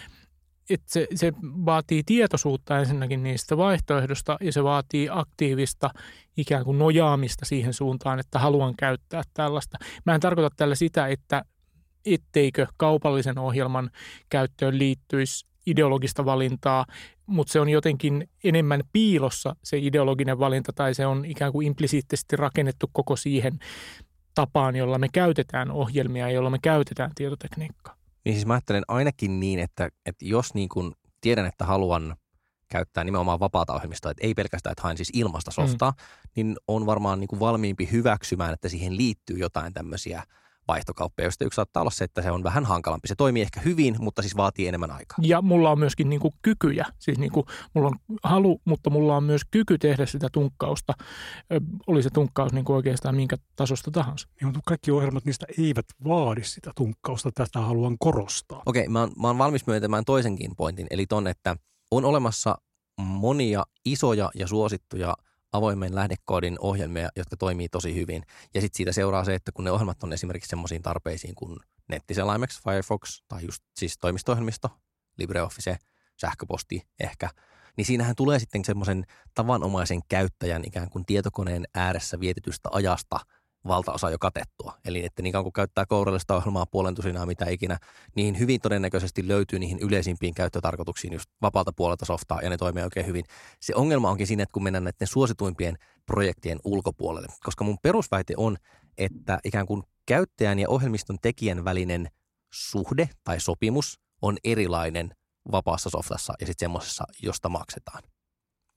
että 0.70 0.92
se, 0.92 1.06
se 1.14 1.32
vaatii 1.42 2.02
tietoisuutta 2.06 2.78
ensinnäkin 2.78 3.22
niistä 3.22 3.56
vaihtoehdosta 3.56 4.36
ja 4.40 4.52
se 4.52 4.64
vaatii 4.64 5.08
aktiivista 5.10 5.90
ikään 6.36 6.64
kuin 6.64 6.78
nojaamista 6.78 7.44
siihen 7.44 7.74
suuntaan, 7.74 8.18
että 8.18 8.38
haluan 8.38 8.76
käyttää 8.76 9.22
tällaista. 9.34 9.78
Mä 10.06 10.14
en 10.14 10.20
tarkoita 10.20 10.56
tällä 10.56 10.74
sitä, 10.74 11.06
että 11.06 11.44
etteikö 12.06 12.66
kaupallisen 12.76 13.38
ohjelman 13.38 13.90
käyttöön 14.28 14.78
liittyisi 14.78 15.46
ideologista 15.66 16.24
valintaa, 16.24 16.86
mutta 17.26 17.52
se 17.52 17.60
on 17.60 17.68
jotenkin 17.68 18.28
enemmän 18.44 18.80
piilossa 18.92 19.56
se 19.64 19.78
ideologinen 19.78 20.38
valinta 20.38 20.72
tai 20.72 20.94
se 20.94 21.06
on 21.06 21.24
ikään 21.24 21.52
kuin 21.52 21.66
implisiittisesti 21.66 22.36
rakennettu 22.36 22.90
koko 22.92 23.16
siihen 23.16 23.58
tapaan, 24.34 24.76
jolla 24.76 24.98
me 24.98 25.08
käytetään 25.12 25.70
ohjelmia 25.70 26.26
ja 26.26 26.34
jolla 26.34 26.50
me 26.50 26.58
käytetään 26.62 27.10
tietotekniikkaa. 27.14 27.97
Niin 28.28 28.36
siis 28.36 28.46
mä 28.46 28.54
ajattelen 28.54 28.84
ainakin 28.88 29.40
niin, 29.40 29.58
että, 29.58 29.88
että 30.06 30.24
jos 30.24 30.54
niin 30.54 30.68
kuin 30.68 30.92
tiedän, 31.20 31.46
että 31.46 31.64
haluan 31.64 32.16
käyttää 32.68 33.04
nimenomaan 33.04 33.40
vapaata 33.40 33.74
ohjelmistoa, 33.74 34.10
että 34.10 34.26
ei 34.26 34.34
pelkästään, 34.34 34.72
että 34.72 34.82
haen 34.82 34.96
siis 34.96 35.10
ilmasta 35.12 35.50
softaa, 35.50 35.90
mm. 35.90 35.96
niin 36.36 36.56
on 36.68 36.86
varmaan 36.86 37.20
niin 37.20 37.28
kuin 37.28 37.40
valmiimpi 37.40 37.88
hyväksymään, 37.92 38.54
että 38.54 38.68
siihen 38.68 38.96
liittyy 38.96 39.38
jotain 39.38 39.72
tämmöisiä 39.72 40.22
vaihtokauppeja, 40.68 41.26
joista 41.26 41.44
yksi 41.44 41.56
saattaa 41.56 41.80
olla 41.80 41.90
se, 41.90 42.04
että 42.04 42.22
se 42.22 42.30
on 42.30 42.42
vähän 42.42 42.64
hankalampi. 42.64 43.08
Se 43.08 43.14
toimii 43.14 43.42
ehkä 43.42 43.60
hyvin, 43.60 43.96
mutta 43.98 44.22
siis 44.22 44.36
vaatii 44.36 44.68
enemmän 44.68 44.90
aikaa. 44.90 45.18
Ja 45.22 45.42
mulla 45.42 45.70
on 45.70 45.78
myöskin 45.78 46.08
niin 46.08 46.20
kuin 46.20 46.34
kykyjä, 46.42 46.86
siis 46.98 47.18
niin 47.18 47.32
kuin 47.32 47.46
mulla 47.74 47.88
on 47.88 48.18
halu, 48.22 48.60
mutta 48.64 48.90
mulla 48.90 49.16
on 49.16 49.24
myös 49.24 49.42
kyky 49.50 49.78
tehdä 49.78 50.06
sitä 50.06 50.28
tunkkausta, 50.32 50.92
ö, 51.52 51.60
oli 51.86 52.02
se 52.02 52.10
tunkkaus 52.10 52.52
niin 52.52 52.64
kuin 52.64 52.76
oikeastaan 52.76 53.14
minkä 53.16 53.36
tasosta 53.56 53.90
tahansa. 53.90 54.28
Niin, 54.40 54.46
mutta 54.48 54.60
kaikki 54.66 54.90
ohjelmat 54.90 55.24
niistä 55.24 55.46
eivät 55.58 55.86
vaadi 56.04 56.44
sitä 56.44 56.70
tunkkausta. 56.76 57.30
Tätä 57.34 57.60
haluan 57.60 57.96
korostaa. 57.98 58.62
Okei, 58.66 58.88
mä 58.88 59.00
oon, 59.00 59.12
mä 59.20 59.26
oon 59.26 59.38
valmis 59.38 59.66
myöntämään 59.66 60.04
toisenkin 60.04 60.56
pointin, 60.56 60.86
eli 60.90 61.06
ton, 61.06 61.26
että 61.26 61.56
on 61.90 62.04
olemassa 62.04 62.58
monia 63.00 63.64
isoja 63.84 64.30
ja 64.34 64.46
suosittuja 64.46 65.14
avoimen 65.52 65.94
lähdekoodin 65.94 66.56
ohjelmia, 66.60 67.08
jotka 67.16 67.36
toimii 67.36 67.68
tosi 67.68 67.94
hyvin. 67.94 68.22
Ja 68.54 68.60
sitten 68.60 68.76
siitä 68.76 68.92
seuraa 68.92 69.24
se, 69.24 69.34
että 69.34 69.52
kun 69.52 69.64
ne 69.64 69.70
ohjelmat 69.70 70.02
on 70.02 70.12
esimerkiksi 70.12 70.48
semmoisiin 70.48 70.82
tarpeisiin 70.82 71.34
kuin 71.34 71.56
nettiselaimeksi, 71.88 72.62
Firefox 72.62 73.22
tai 73.28 73.44
just 73.44 73.62
siis 73.76 73.98
toimisto 74.24 74.70
LibreOffice, 75.18 75.76
sähköposti 76.20 76.82
ehkä, 77.00 77.30
niin 77.76 77.84
siinähän 77.84 78.16
tulee 78.16 78.38
sitten 78.38 78.64
semmoisen 78.64 79.04
tavanomaisen 79.34 80.00
käyttäjän 80.08 80.62
ikään 80.66 80.90
kuin 80.90 81.06
tietokoneen 81.06 81.64
ääressä 81.74 82.20
vietetystä 82.20 82.68
ajasta– 82.72 83.20
valtaosa 83.68 84.10
jo 84.10 84.18
katettua. 84.18 84.74
Eli 84.84 85.04
että 85.04 85.22
niin 85.22 85.32
kauan 85.32 85.44
kuin 85.44 85.52
käyttää 85.52 85.86
kourallista 85.86 86.36
ohjelmaa 86.36 86.66
puolen 86.66 86.94
tusinaa 86.94 87.26
mitä 87.26 87.48
ikinä, 87.48 87.78
niin 88.16 88.38
hyvin 88.38 88.60
todennäköisesti 88.60 89.28
löytyy 89.28 89.58
niihin 89.58 89.78
yleisimpiin 89.78 90.34
käyttötarkoituksiin 90.34 91.12
just 91.12 91.30
vapaalta 91.42 91.72
puolelta 91.76 92.04
softaa 92.04 92.40
ja 92.42 92.50
ne 92.50 92.56
toimii 92.56 92.82
oikein 92.82 93.06
hyvin. 93.06 93.24
Se 93.60 93.74
ongelma 93.74 94.10
onkin 94.10 94.26
siinä, 94.26 94.42
että 94.42 94.52
kun 94.52 94.62
mennään 94.62 94.84
näiden 94.84 95.06
suosituimpien 95.06 95.78
projektien 96.06 96.58
ulkopuolelle, 96.64 97.28
koska 97.44 97.64
mun 97.64 97.78
perusväite 97.82 98.34
on, 98.36 98.56
että 98.98 99.38
ikään 99.44 99.66
kuin 99.66 99.82
käyttäjän 100.06 100.58
ja 100.58 100.68
ohjelmiston 100.68 101.18
tekijän 101.22 101.64
välinen 101.64 102.08
suhde 102.52 103.08
tai 103.24 103.40
sopimus 103.40 104.00
on 104.22 104.36
erilainen 104.44 105.14
vapaassa 105.52 105.90
softassa 105.90 106.34
ja 106.40 106.46
sitten 106.46 106.64
semmoisessa, 106.64 107.04
josta 107.22 107.48
maksetaan. 107.48 108.02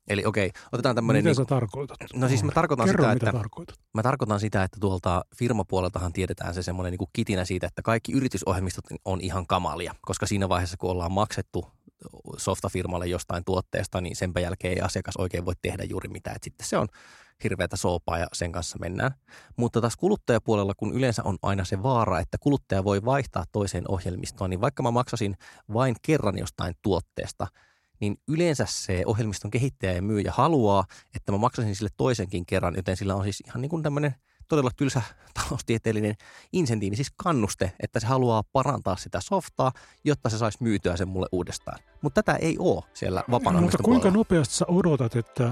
Eli 0.08 0.26
okei, 0.26 0.52
otetaan 0.72 0.96
tämmöinen... 0.96 1.24
Mitä 1.24 1.30
niin, 1.30 1.36
sä 1.36 1.46
tarkoitat? 1.46 1.98
No 2.16 2.28
siis 2.28 2.44
mä 2.44 2.52
tarkoitan 2.52 2.86
Kerro, 2.86 3.04
sitä, 3.04 3.14
mitä 3.14 3.30
että... 3.30 3.40
tarkoitat. 3.40 3.80
Mä 3.94 4.04
tarkoitan 4.04 4.40
sitä, 4.40 4.64
että 4.64 4.78
tuolta 4.80 5.26
firmapuoleltahan 5.36 6.14
tiedetään 6.14 6.54
se 6.54 6.64
semmoinen 6.64 6.92
niin 6.92 7.10
kitinä 7.14 7.46
siitä, 7.46 7.68
että 7.68 7.82
kaikki 7.82 8.12
yritysohjelmistot 8.12 8.86
on 9.06 9.22
ihan 9.22 9.48
kamalia, 9.48 9.96
koska 10.02 10.26
siinä 10.26 10.50
vaiheessa, 10.50 10.78
kun 10.78 10.92
ollaan 10.92 11.12
maksettu 11.12 11.66
softafirmalle 12.38 13.08
jostain 13.08 13.44
tuotteesta, 13.46 14.02
niin 14.02 14.16
senpä 14.16 14.40
jälkeen 14.40 14.74
ei 14.74 14.82
asiakas 14.82 15.18
oikein 15.18 15.46
voi 15.46 15.54
tehdä 15.62 15.84
juuri 15.84 16.10
mitään. 16.10 16.36
Et 16.36 16.44
sitten 16.44 16.68
se 16.68 16.78
on 16.78 16.88
hirveätä 17.44 17.78
soopaa 17.78 18.18
ja 18.18 18.28
sen 18.34 18.52
kanssa 18.52 18.78
mennään. 18.80 19.12
Mutta 19.58 19.82
taas 19.82 19.98
kuluttajapuolella, 19.98 20.74
kun 20.78 20.94
yleensä 20.94 21.24
on 21.24 21.38
aina 21.42 21.66
se 21.66 21.84
vaara, 21.84 22.20
että 22.20 22.38
kuluttaja 22.38 22.84
voi 22.84 23.06
vaihtaa 23.06 23.46
toiseen 23.52 23.84
ohjelmistoon, 23.88 24.50
niin 24.50 24.62
vaikka 24.62 24.84
mä 24.84 24.92
maksasin 24.92 25.36
vain 25.74 25.96
kerran 26.02 26.38
jostain 26.38 26.74
tuotteesta– 26.82 27.48
niin 28.02 28.18
yleensä 28.28 28.66
se 28.70 29.04
ohjelmiston 29.06 29.52
kehittäjä 29.52 29.94
ja 29.94 30.02
myyjä 30.02 30.32
haluaa, 30.36 30.86
että 31.16 31.32
mä 31.32 31.38
maksasin 31.38 31.76
sille 31.76 31.90
toisenkin 31.98 32.46
kerran, 32.46 32.76
joten 32.76 32.98
sillä 32.98 33.16
on 33.16 33.24
siis 33.24 33.44
ihan 33.48 33.62
niin 33.62 33.70
kuin 33.70 33.84
tämmöinen 33.84 34.16
todella 34.48 34.72
tylsä 34.78 35.02
taloustieteellinen 35.44 36.16
insentiivi, 36.54 36.96
siis 36.96 37.12
kannuste, 37.16 37.72
että 37.80 38.00
se 38.00 38.08
haluaa 38.08 38.44
parantaa 38.54 38.96
sitä 38.96 39.20
softaa, 39.22 39.72
jotta 40.04 40.30
se 40.30 40.38
saisi 40.38 40.58
myytyä 40.62 40.98
sen 40.98 41.08
mulle 41.08 41.28
uudestaan. 41.32 41.80
Mutta 42.02 42.24
tätä 42.24 42.38
ei 42.38 42.56
ole 42.60 42.84
siellä 42.94 43.24
vapaan 43.32 43.62
Mutta 43.62 43.78
kuinka 43.78 44.02
puolella. 44.02 44.18
nopeasti 44.18 44.56
sä 44.56 44.66
odotat, 44.68 45.16
että 45.16 45.52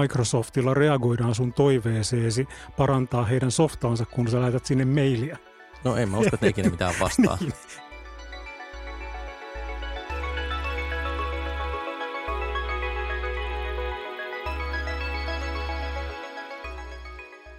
Microsoftilla 0.00 0.74
reagoidaan 0.74 1.34
sun 1.34 1.52
toiveeseesi 1.52 2.48
parantaa 2.76 3.24
heidän 3.24 3.50
softaansa, 3.50 4.06
kun 4.06 4.30
sä 4.30 4.40
lähetät 4.40 4.66
sinne 4.66 4.84
mailia? 4.84 5.36
No 5.84 5.96
en 5.96 6.08
mä 6.08 6.18
usko, 6.18 6.30
että 6.34 6.46
ikinä 6.46 6.70
mitään 6.70 6.94
vastaa. 7.00 7.38
Niin. 7.40 7.52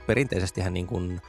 Perinteisestihän 0.07 0.73
niin 0.73 0.87
kuin 0.87 1.21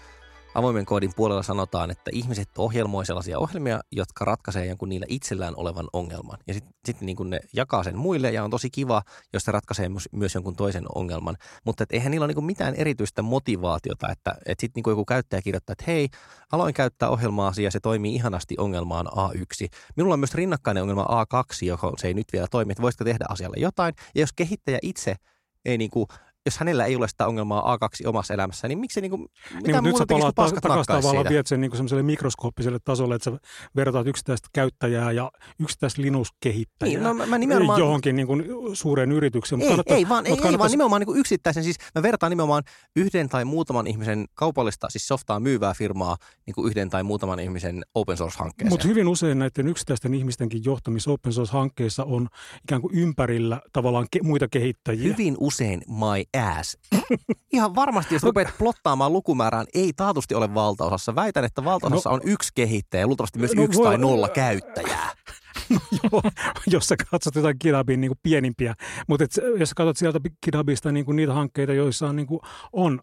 avoimen 0.57 0.87
koodin 0.87 1.13
puolella 1.17 1.43
sanotaan, 1.43 1.91
että 1.91 2.11
ihmiset 2.15 2.49
ohjelmoi 2.59 3.07
sellaisia 3.07 3.39
ohjelmia, 3.39 3.81
jotka 3.93 4.25
ratkaisee 4.25 4.67
jonkun 4.67 4.89
niillä 4.89 5.07
itsellään 5.09 5.55
olevan 5.57 5.89
ongelman. 5.93 6.39
Ja 6.47 6.55
sitten 6.55 6.75
sit 6.87 7.01
niin 7.01 7.17
ne 7.31 7.41
jakaa 7.53 7.83
sen 7.83 7.97
muille 7.97 8.31
ja 8.31 8.45
on 8.45 8.51
tosi 8.51 8.71
kiva, 8.71 9.03
jos 9.33 9.43
se 9.43 9.53
ratkaisee 9.53 9.89
myös, 10.13 10.35
jonkun 10.35 10.57
toisen 10.57 10.85
ongelman. 10.95 11.37
Mutta 11.65 11.83
et 11.83 11.93
eihän 11.93 12.11
niillä 12.11 12.25
ole 12.25 12.33
niin 12.33 12.45
mitään 12.45 12.75
erityistä 12.75 13.23
motivaatiota, 13.23 14.09
että 14.09 14.35
et 14.47 14.61
sitten 14.61 14.83
niin 14.87 14.93
joku 14.93 15.05
käyttäjä 15.05 15.43
kirjoittaa, 15.43 15.73
että 15.73 15.85
hei, 15.87 16.09
aloin 16.53 16.75
käyttää 16.75 17.09
ohjelmaa 17.09 17.53
ja 17.63 17.71
se 17.71 17.81
toimii 17.81 18.15
ihanasti 18.15 18.55
ongelmaan 18.59 19.07
A1. 19.07 19.69
Minulla 19.97 20.15
on 20.15 20.21
myös 20.21 20.35
rinnakkainen 20.35 20.83
ongelma 20.83 21.25
A2, 21.25 21.67
joka 21.67 21.93
se 21.97 22.09
ei 22.09 22.15
nyt 22.15 22.33
vielä 22.33 22.47
toimi, 22.51 22.73
että 22.73 22.83
voisitko 22.83 23.05
tehdä 23.05 23.25
asialle 23.29 23.57
jotain. 23.59 23.95
Ja 24.15 24.21
jos 24.21 24.33
kehittäjä 24.33 24.79
itse 24.83 25.17
ei 25.65 25.79
niin 25.79 25.91
kuin 25.91 26.07
jos 26.47 26.59
hänellä 26.59 26.85
ei 26.85 26.97
ole 26.97 27.09
sitä 27.09 27.27
ongelmaa 27.27 27.77
A2 27.77 28.09
omassa 28.09 28.35
elämässä, 28.35 28.69
niin 28.69 28.79
miksi 28.79 29.01
niinku, 29.01 29.17
mitä 29.17 29.31
Niin, 29.55 29.63
mutta 29.65 29.81
nyt 29.83 29.97
sä 29.97 30.05
palaat 30.09 30.35
paskat 30.35 30.63
takaisin 30.63 30.87
tavallaan, 30.87 31.27
viet 31.29 31.47
sen 31.47 31.61
niin 31.61 31.73
semmoiselle 31.73 32.03
mikroskooppiselle 32.03 32.79
tasolle, 32.85 33.15
että 33.15 33.31
sä 33.31 33.39
vertaat 33.77 34.07
yksittäistä 34.07 34.49
käyttäjää 34.53 35.13
ja 35.13 35.33
yksittäistä 35.59 36.03
Linux-kehittäjää 36.03 36.91
Niin, 36.95 37.03
no 37.03 37.15
mä, 37.15 37.27
mä 37.27 37.39
nimenomaan... 37.39 37.79
johonkin 37.81 38.17
niin 38.17 38.27
kuin 38.27 38.45
suureen 38.73 39.13
yritykseen. 39.13 39.61
Ei, 39.63 39.69
kannattaa- 39.69 39.97
ei, 39.97 40.09
vaan, 40.09 40.27
ei, 40.27 40.31
mutta 40.33 40.43
ei, 40.43 40.53
vaan 40.53 40.55
kannattaisi- 40.55 40.73
nimenomaan 40.73 41.01
niin 41.01 41.07
kuin 41.07 41.19
yksittäisen, 41.19 41.65
siis 41.65 41.77
mä 41.95 42.03
vertaan 42.03 42.31
nimenomaan 42.31 42.63
yhden 42.97 43.29
tai 43.29 43.45
muutaman 43.45 43.87
ihmisen 43.87 44.25
kaupallista, 44.35 44.91
siis 44.91 45.09
softaa 45.09 45.41
myyvää 45.41 45.75
firmaa 45.75 46.17
niin 46.47 46.55
kuin 46.55 46.71
yhden 46.71 46.91
tai 46.91 47.03
muutaman 47.03 47.41
ihmisen 47.41 47.83
open 47.95 48.17
source-hankkeeseen. 48.17 48.73
Mutta 48.73 48.89
hyvin 48.89 49.09
usein 49.09 49.39
näiden 49.39 49.69
yksittäisten 49.69 50.15
ihmistenkin 50.15 50.65
johtamis 50.65 51.09
open 51.09 51.33
source-hankkeissa 51.33 52.05
on 52.05 52.29
ikään 52.65 52.81
kuin 52.83 52.95
ympärillä 52.95 53.61
tavallaan 53.73 54.07
ke- 54.17 54.23
muita 54.23 54.49
kehittäjiä. 54.49 55.03
Hyvin 55.03 55.37
usein 55.41 55.83
my 55.89 56.25
ass. 56.39 56.79
Ihan 57.53 57.75
varmasti, 57.75 58.15
jos 58.15 58.23
rupeat 58.23 58.59
plottaamaan 58.59 59.13
lukumäärään, 59.13 59.67
ei 59.75 59.93
taatusti 59.97 60.35
ole 60.35 60.55
valtaosassa. 60.55 61.15
Väitän, 61.15 61.45
että 61.45 61.65
valtaosassa 61.65 62.11
No- 62.11 62.15
on 62.15 62.21
yksi 62.25 62.51
kehittäjä 62.55 63.01
ja 63.03 63.07
luultavasti 63.07 63.39
myös 63.39 63.55
No 63.55 63.63
yksi 63.63 63.79
voi- 63.79 63.87
tai 63.87 63.99
nolla 63.99 64.29
käyttäjää. 64.29 65.13
Joo, 66.03 66.23
jos 66.67 66.87
sä 66.87 66.97
katsot 67.11 67.35
jotain 67.35 67.57
GitHubin 67.61 68.01
niin 68.01 68.09
kuin 68.11 68.19
pienimpiä. 68.23 68.75
Mutta 69.09 69.25
jos 69.59 69.69
sä 69.69 69.75
katsot 69.77 69.97
sieltä 69.97 70.21
GitHubista 70.45 70.93
niin 70.93 71.05
kuin 71.07 71.17
niitä 71.17 71.33
hankkeita, 71.35 71.73
joissa 71.73 72.09
on, 72.09 72.17
niin 72.17 72.27
kuin, 72.27 72.41
on 72.73 73.01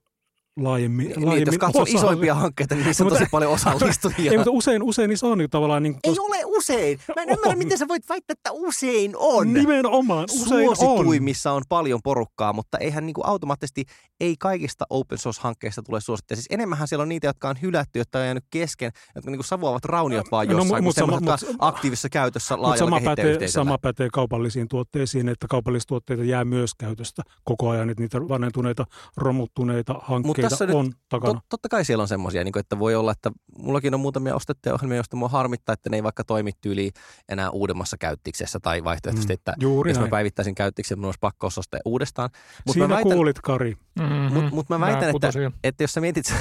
laajemmin, 0.57 1.07
Niin, 1.07 1.25
laajemmin 1.25 1.47
jos 1.53 1.57
katsoo 1.57 1.81
osa- 1.81 1.97
isoimpia 1.97 2.35
hankkeita, 2.35 2.75
niin 2.75 2.85
niissä 2.85 3.03
on 3.03 3.05
Mutta- 3.05 3.19
tosi 3.19 3.29
paljon 3.31 3.51
osallistujia. 3.51 4.17
Ei, 4.31 4.37
mutta 4.37 4.51
usein, 4.51 4.83
usein 4.83 5.09
niissä 5.09 5.27
on 5.27 5.37
niin 5.37 5.49
tavallaan... 5.49 5.83
Niin 5.83 5.95
Ei 6.03 6.15
ole 6.19 6.37
usein. 6.45 6.99
Mä 7.15 7.21
en 7.21 7.29
ymmärrä, 7.29 7.51
On. 7.51 7.57
miten 7.57 7.77
sä 7.77 7.87
voit 7.87 8.09
väittää, 8.09 8.33
että 8.33 8.51
usein 8.51 9.13
on. 9.17 9.53
Nimenomaan, 9.53 10.23
usein 10.23 10.69
on. 10.69 10.75
suosituimmissa 10.75 11.51
on. 11.51 11.61
paljon 11.69 11.99
porukkaa, 12.03 12.53
mutta 12.53 12.77
eihän 12.77 13.05
niin 13.05 13.13
kuin 13.13 13.25
automaattisesti, 13.25 13.83
ei 14.19 14.35
kaikista 14.39 14.85
open 14.89 15.17
source-hankkeista 15.17 15.81
tule 15.83 16.01
suosittuja. 16.01 16.35
Siis 16.35 16.47
enemmänhän 16.49 16.87
siellä 16.87 17.01
on 17.03 17.09
niitä, 17.09 17.27
jotka 17.27 17.49
on 17.49 17.55
hylätty, 17.61 17.99
jotka 17.99 18.19
on 18.19 18.25
jäänyt 18.25 18.45
kesken, 18.49 18.91
jotka 19.15 19.31
niin 19.31 19.37
kuin 19.37 19.45
savuavat 19.45 19.85
rauniot 19.85 20.25
vaan 20.31 20.47
No, 20.47 20.53
jossain, 20.57 20.83
no, 20.83 20.91
sama- 20.91 21.21
semmoiset 21.21 21.49
mut- 21.49 21.55
aktiivisessa 21.59 22.09
käytössä 22.09 22.53
Mutta 22.57 22.67
laajalla 22.67 22.99
sama 22.99 23.09
pätee, 23.15 23.47
sama 23.47 23.77
pätee 23.77 24.09
kaupallisiin 24.13 24.67
tuotteisiin, 24.67 25.29
että 25.29 25.47
kaupallisia 25.49 25.85
tuotteita 25.87 26.23
jää 26.23 26.45
myös 26.45 26.71
käytöstä 26.79 27.21
koko 27.43 27.69
ajan, 27.69 27.89
että 27.89 28.03
niitä 28.03 28.19
vanhentuneita, 28.29 28.85
romuttuneita 29.17 29.93
hankkeita 30.01 30.42
tässä 30.49 30.65
nyt 30.65 30.75
on 30.75 30.91
takana. 31.09 31.33
Tot, 31.33 31.43
totta 31.49 31.69
kai 31.69 31.85
siellä 31.85 32.01
on 32.01 32.07
semmoisia, 32.07 32.43
niin 32.43 32.59
että 32.59 32.79
voi 32.79 32.95
olla, 32.95 33.11
että 33.11 33.31
mullakin 33.59 33.93
on 33.93 33.99
muutamia 33.99 34.35
ostettuja 34.35 34.75
ohjelmia, 34.75 34.95
joista 34.97 35.15
mua 35.17 35.29
harmittaa, 35.29 35.73
että 35.73 35.89
ne 35.89 35.97
ei 35.97 36.03
vaikka 36.03 36.23
toimi 36.23 36.51
tyyliin 36.61 36.91
enää 37.29 37.49
uudemmassa 37.49 37.97
käyttiksessä 37.97 38.59
tai 38.59 38.83
vaihtoehtoisesti, 38.83 39.33
Mm, 39.33 39.35
että 39.35 39.53
Juuri 39.59 39.91
jos 39.91 39.97
mä 39.97 40.01
näin. 40.01 40.11
päivittäisin 40.11 40.55
käyttiksen, 40.55 40.99
mun 40.99 41.05
olisi 41.05 41.19
pakko 41.19 41.47
ostaa 41.47 41.79
uudestaan. 41.85 42.29
Mutta 42.33 42.73
Siinä 42.73 42.87
mä 42.87 42.95
väitän, 42.95 43.13
kuulit, 43.13 43.39
Kari. 43.41 43.77
Mm-hmm. 43.99 44.33
mut, 44.33 44.51
mut 44.51 44.69
mä 44.69 44.79
väitän 44.79 45.15
että, 45.15 45.31
että 45.63 45.83
jos 45.83 45.93
sä 45.93 46.01
mietit, 46.01 46.33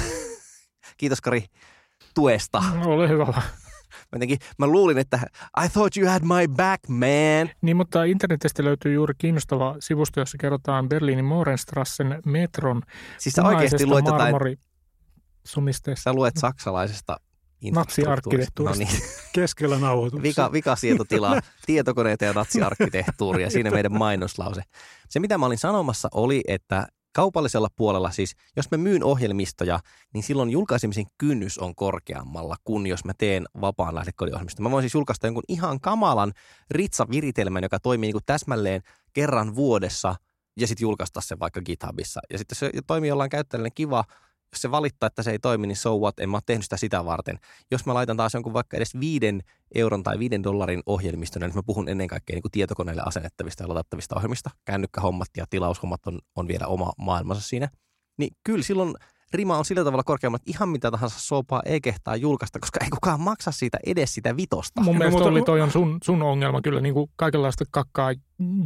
kiitos 0.97 1.21
Kari, 1.21 1.45
tuesta. 2.15 2.63
Ole 2.85 3.09
hyvä 3.09 3.27
vaan. 3.27 3.43
Mä, 3.93 4.15
jotenkin, 4.15 4.37
mä 4.57 4.67
luulin, 4.67 4.97
että 4.97 5.19
I 5.65 5.69
thought 5.69 5.97
you 5.97 6.09
had 6.09 6.21
my 6.23 6.47
back, 6.55 6.87
man. 6.87 7.55
Niin, 7.61 7.77
mutta 7.77 8.03
internetistä 8.03 8.63
löytyy 8.63 8.93
juuri 8.93 9.13
kiinnostava 9.17 9.75
sivusto, 9.79 10.19
jossa 10.19 10.37
kerrotaan 10.37 10.89
Berliinin 10.89 11.25
Mohrenstrassen 11.25 12.19
metron 12.25 12.81
Siis 13.17 13.35
sä 13.35 13.43
oikeasti 13.43 13.85
luet 13.85 14.05
jotain, 14.05 14.35
sä 15.95 16.13
luet 16.13 16.37
saksalaisesta 16.37 17.17
infrastruktuurista. 17.63 18.63
No 18.63 18.69
Natsiarkkitehtuurista. 18.69 18.83
niin, 18.83 19.19
Keskellä 19.35 19.79
nauhoitusta. 19.79 20.23
vika, 20.23 20.51
vikasietotilaa, 20.51 21.39
tietokoneita 21.65 22.25
ja 22.25 22.33
natsiarkkitehtuuria, 22.33 23.49
siinä 23.49 23.71
meidän 23.71 23.97
mainoslause. 23.97 24.61
Se, 25.09 25.19
mitä 25.19 25.37
mä 25.37 25.45
olin 25.45 25.57
sanomassa, 25.57 26.09
oli, 26.13 26.41
että 26.47 26.87
kaupallisella 27.13 27.67
puolella 27.75 28.11
siis, 28.11 28.35
jos 28.55 28.71
mä 28.71 28.77
myyn 28.77 29.03
ohjelmistoja, 29.03 29.79
niin 30.13 30.23
silloin 30.23 30.49
julkaisemisen 30.49 31.05
kynnys 31.17 31.57
on 31.57 31.75
korkeammalla 31.75 32.55
kuin 32.63 32.87
jos 32.87 33.05
mä 33.05 33.13
teen 33.17 33.45
vapaan 33.61 33.95
lähdekoodiohjelmista. 33.95 34.61
Mä 34.61 34.71
voin 34.71 34.83
siis 34.83 34.93
julkaista 34.93 35.27
jonkun 35.27 35.43
ihan 35.47 35.79
kamalan 35.79 36.33
ritsaviritelmän, 36.71 37.63
joka 37.63 37.79
toimii 37.79 38.07
niin 38.07 38.13
kuin 38.13 38.25
täsmälleen 38.25 38.81
kerran 39.13 39.55
vuodessa 39.55 40.15
ja 40.59 40.67
sitten 40.67 40.85
julkaista 40.85 41.21
se 41.21 41.39
vaikka 41.39 41.61
GitHubissa. 41.61 42.21
Ja 42.29 42.37
sitten 42.37 42.55
se 42.55 42.71
toimii 42.87 43.09
jollain 43.09 43.29
käyttäjälle 43.29 43.69
kiva, 43.71 44.03
jos 44.53 44.61
se 44.61 44.71
valittaa, 44.71 45.07
että 45.07 45.23
se 45.23 45.31
ei 45.31 45.39
toimi, 45.39 45.67
niin 45.67 45.75
so 45.75 45.97
what, 45.97 46.19
en 46.19 46.29
mä 46.29 46.37
ole 46.37 46.43
tehnyt 46.45 46.63
sitä 46.63 46.77
sitä 46.77 47.05
varten. 47.05 47.39
Jos 47.71 47.85
mä 47.85 47.93
laitan 47.93 48.17
taas 48.17 48.33
jonkun 48.33 48.53
vaikka 48.53 48.77
edes 48.77 48.99
viiden 48.99 49.43
euron 49.75 50.03
tai 50.03 50.19
viiden 50.19 50.43
dollarin 50.43 50.83
ohjelmistona, 50.85 51.47
niin 51.47 51.55
mä 51.55 51.63
puhun 51.63 51.89
ennen 51.89 52.07
kaikkea 52.07 52.35
niin 52.35 52.41
kuin 52.41 52.51
tietokoneelle 52.51 53.01
asennettavista 53.05 53.63
ja 53.63 53.69
ladattavista 53.69 54.15
ohjelmista. 54.15 54.49
Kännykkähommat 54.65 55.29
ja 55.37 55.45
tilaushommat 55.49 56.07
on, 56.07 56.19
on 56.35 56.47
vielä 56.47 56.67
oma 56.67 56.93
maailmansa 56.97 57.41
siinä. 57.41 57.69
Niin 58.17 58.35
kyllä 58.43 58.63
silloin 58.63 58.95
rima 59.33 59.57
on 59.57 59.65
sillä 59.65 59.83
tavalla 59.83 60.03
korkeammat, 60.03 60.41
että 60.41 60.51
ihan 60.51 60.69
mitä 60.69 60.91
tahansa 60.91 61.19
sopaa 61.19 61.61
ei 61.65 61.81
kehtaa 61.81 62.15
julkaista, 62.15 62.59
koska 62.59 62.79
ei 62.83 62.89
kukaan 62.89 63.21
maksa 63.21 63.51
siitä 63.51 63.77
edes 63.85 64.13
sitä 64.13 64.37
vitosta. 64.37 64.81
Mun 64.81 64.97
mielestä 64.97 65.17
mutta- 65.17 65.29
oli 65.29 65.41
toi 65.41 65.61
on 65.61 65.71
sun, 65.71 65.97
sun 66.03 66.21
ongelma 66.21 66.61
kyllä, 66.61 66.81
niin 66.81 66.93
kuin 66.93 67.11
kaikenlaista 67.15 67.65
kakkaa 67.71 68.13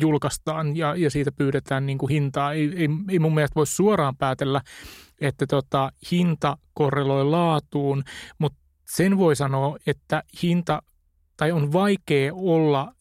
julkaistaan 0.02 0.78
ja, 0.78 0.96
ja 0.96 1.12
siitä 1.12 1.32
pyydetään 1.32 1.86
niin 1.86 1.98
kuin 1.98 2.10
hintaa. 2.10 2.54
Ei, 2.54 2.74
ei, 2.76 2.90
ei 3.10 3.20
mun 3.20 3.34
mielestä 3.34 3.56
voi 3.56 3.68
suoraan 3.68 4.18
päätellä, 4.18 4.62
että 5.22 5.48
tota, 5.48 5.92
hinta 6.12 6.58
korreloi 6.74 7.26
laatuun, 7.26 8.04
mutta 8.40 8.60
sen 8.88 9.18
voi 9.18 9.36
sanoa, 9.36 9.78
että 9.88 10.24
hinta 10.44 10.82
tai 11.38 11.52
on 11.52 11.74
vaikea 11.74 12.34
olla 12.34 12.94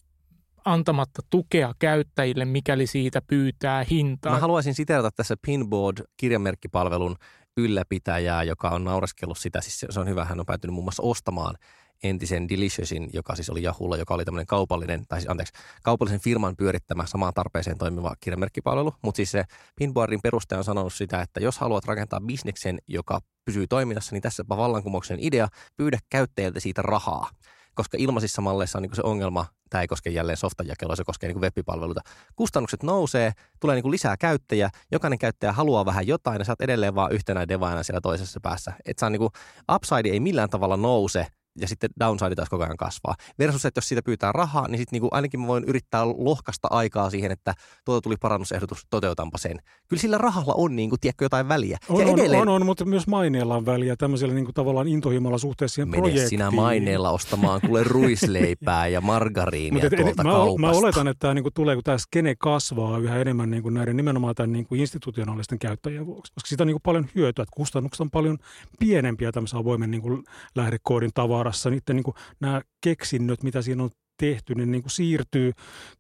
antamatta 0.64 1.23
tukea 1.30 1.75
käyttäjille, 1.78 2.44
mikäli 2.44 2.87
siitä 2.87 3.23
pyytää 3.23 3.85
hintaa. 3.90 4.32
Mä 4.32 4.38
haluaisin 4.38 4.75
siteerata 4.75 5.11
tässä 5.11 5.37
Pinboard-kirjamerkkipalvelun 5.46 7.16
ylläpitäjää, 7.56 8.42
joka 8.42 8.70
on 8.70 8.84
naureskellut 8.84 9.38
sitä. 9.38 9.60
Siis 9.60 9.80
se- 9.80 9.86
se 9.90 10.00
on 10.00 10.08
hyvä, 10.08 10.25
hän 10.25 10.40
on 10.40 10.46
päätynyt 10.46 10.75
muun 10.75 10.84
muassa 10.84 11.02
ostamaan 11.02 11.54
entisen 12.02 12.48
Deliciousin, 12.48 13.10
joka 13.12 13.34
siis 13.34 13.50
oli 13.50 13.62
Jahulla, 13.62 13.96
joka 13.96 14.14
oli 14.14 14.25
tämmöinen 14.25 14.46
kaupallinen, 14.46 15.06
tai 15.08 15.20
siis 15.20 15.30
anteeksi, 15.30 15.52
kaupallisen 15.82 16.20
firman 16.20 16.56
pyörittämä 16.56 17.06
samaan 17.06 17.34
tarpeeseen 17.34 17.78
toimiva 17.78 18.14
kirjamerkkipalvelu. 18.20 18.92
Mutta 19.02 19.16
siis 19.16 19.30
se 19.30 19.44
Pinboardin 19.76 20.20
perustaja 20.22 20.58
on 20.58 20.64
sanonut 20.64 20.94
sitä, 20.94 21.22
että 21.22 21.40
jos 21.40 21.58
haluat 21.58 21.84
rakentaa 21.84 22.20
bisneksen, 22.20 22.78
joka 22.88 23.20
pysyy 23.44 23.66
toiminnassa, 23.66 24.14
niin 24.14 24.22
tässäpä 24.22 24.56
vallankumouksen 24.56 25.18
idea, 25.20 25.48
pyydä 25.76 25.98
käyttäjältä 26.10 26.60
siitä 26.60 26.82
rahaa. 26.82 27.30
Koska 27.76 27.97
ilmaisissa 28.00 28.42
malleissa 28.42 28.78
on 28.78 28.83
niin 28.83 28.97
se 28.97 29.02
ongelma, 29.04 29.47
tämä 29.71 29.83
ei 29.83 29.87
koske 29.87 30.11
jälleen 30.11 30.37
softajakelua, 30.37 30.97
se 30.97 31.04
koskee 31.04 31.33
niin 31.33 31.40
web-palveluita. 31.40 32.00
Kustannukset 32.37 32.83
nousee, 32.83 33.33
tulee 33.61 33.76
niin 33.76 33.90
lisää 33.90 34.16
käyttäjiä, 34.16 34.71
jokainen 34.92 35.18
käyttäjä 35.18 35.52
haluaa 35.52 35.87
vähän 35.87 36.06
jotain 36.06 36.38
ja 36.38 36.45
sä 36.45 36.52
oot 36.52 36.61
edelleen 36.61 36.95
vaan 36.95 37.12
yhtenä 37.12 37.49
devaina 37.49 37.83
siellä 37.83 38.00
toisessa 38.00 38.40
päässä. 38.42 38.73
Että 38.87 39.00
saa 39.00 39.11
niin 39.11 39.21
kuin, 39.21 39.30
upside 39.75 40.09
ei 40.09 40.21
millään 40.21 40.50
tavalla 40.50 40.76
nouse 40.76 41.26
ja 41.60 41.68
sitten 41.68 41.90
downside 42.00 42.34
taas 42.34 42.48
koko 42.48 42.64
ajan 42.64 42.76
kasvaa. 42.76 43.14
Versus, 43.38 43.64
että 43.64 43.78
jos 43.78 43.88
siitä 43.88 44.02
pyytää 44.02 44.32
rahaa, 44.32 44.68
niin 44.68 44.78
sitten 44.78 44.96
niinku 44.96 45.08
ainakin 45.10 45.40
mä 45.40 45.46
voin 45.46 45.64
yrittää 45.64 46.06
lohkasta 46.06 46.68
aikaa 46.70 47.10
siihen, 47.10 47.30
että 47.32 47.54
tuota 47.84 48.00
tuli 48.00 48.16
parannusehdotus, 48.20 48.86
toteutanpa 48.90 49.38
sen. 49.38 49.58
Kyllä 49.88 50.00
sillä 50.00 50.18
rahalla 50.18 50.54
on 50.56 50.76
niinku, 50.76 50.96
tiedätkö, 51.00 51.25
jotain 51.25 51.48
väliä. 51.48 51.78
On, 51.88 52.00
ja 52.00 52.06
on, 52.12 52.18
edelleen, 52.18 52.42
on, 52.42 52.48
on, 52.48 52.66
mutta 52.66 52.84
myös 52.84 53.06
maineella 53.06 53.56
on 53.56 53.66
väliä 53.66 53.96
tämmöisellä 53.96 54.34
niin 54.34 54.44
kuin 54.44 54.54
tavallaan 54.54 54.88
intohimolla 54.88 55.38
suhteessa 55.38 55.75
siihen 55.75 55.88
mene 55.88 56.00
projektiin. 56.00 56.28
sinä 56.28 56.50
maineella 56.50 57.10
ostamaan 57.10 57.60
kuule 57.60 57.84
ruisleipää 57.84 58.88
ja 58.88 59.00
margariinia 59.00 59.72
Mutta 59.72 59.86
et- 59.86 59.92
et- 59.92 60.00
tuolta 60.00 60.22
mä, 60.22 60.30
kaupasta. 60.30 60.60
mä 60.60 60.70
oletan, 60.70 61.08
että 61.08 61.20
tämä 61.20 61.34
niinku 61.34 61.50
tulee, 61.50 61.75
kun 61.75 61.84
tämä 61.84 61.98
skene 61.98 62.34
kasvaa 62.38 62.98
yhä 62.98 63.16
enemmän 63.16 63.50
niinku 63.50 63.70
näiden 63.70 63.96
nimenomaan 63.96 64.34
tämän 64.34 64.52
niinku 64.52 64.75
institutionaalisten 64.75 65.58
käyttäjien 65.58 66.06
vuoksi. 66.06 66.32
Koska 66.32 66.48
siitä 66.48 66.62
on 66.62 66.66
niinku 66.66 66.80
paljon 66.82 67.06
hyötyä, 67.14 67.42
että 67.42 67.56
kustannukset 67.56 68.00
on 68.00 68.10
paljon 68.10 68.38
pienempiä 68.78 69.32
tämmöisen 69.32 69.60
avoimen 69.60 69.90
niinku 69.90 70.22
lähdekoodin 70.54 71.10
tavarassa. 71.46 71.70
Niiden 71.70 71.96
niinku, 71.96 72.14
nämä 72.40 72.62
keksinnöt, 72.80 73.42
mitä 73.42 73.62
siinä 73.62 73.82
on 73.82 73.90
tehty, 74.16 74.54
niin 74.54 74.72
niinku 74.72 74.88
siirtyy 74.88 75.52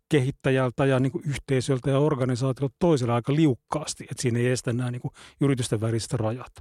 kehittäjältä 0.08 0.86
ja 0.86 1.00
niinku 1.00 1.20
yhteisöltä 1.26 1.90
ja 1.90 1.98
organisaatiolta 1.98 2.74
toiselle 2.78 3.12
aika 3.12 3.34
liukkaasti, 3.34 4.04
että 4.10 4.22
siinä 4.22 4.38
ei 4.38 4.46
estä 4.46 4.72
nämä 4.72 4.90
niinku 4.90 5.12
yritysten 5.40 5.80
väliset 5.80 6.12
rajat. 6.12 6.52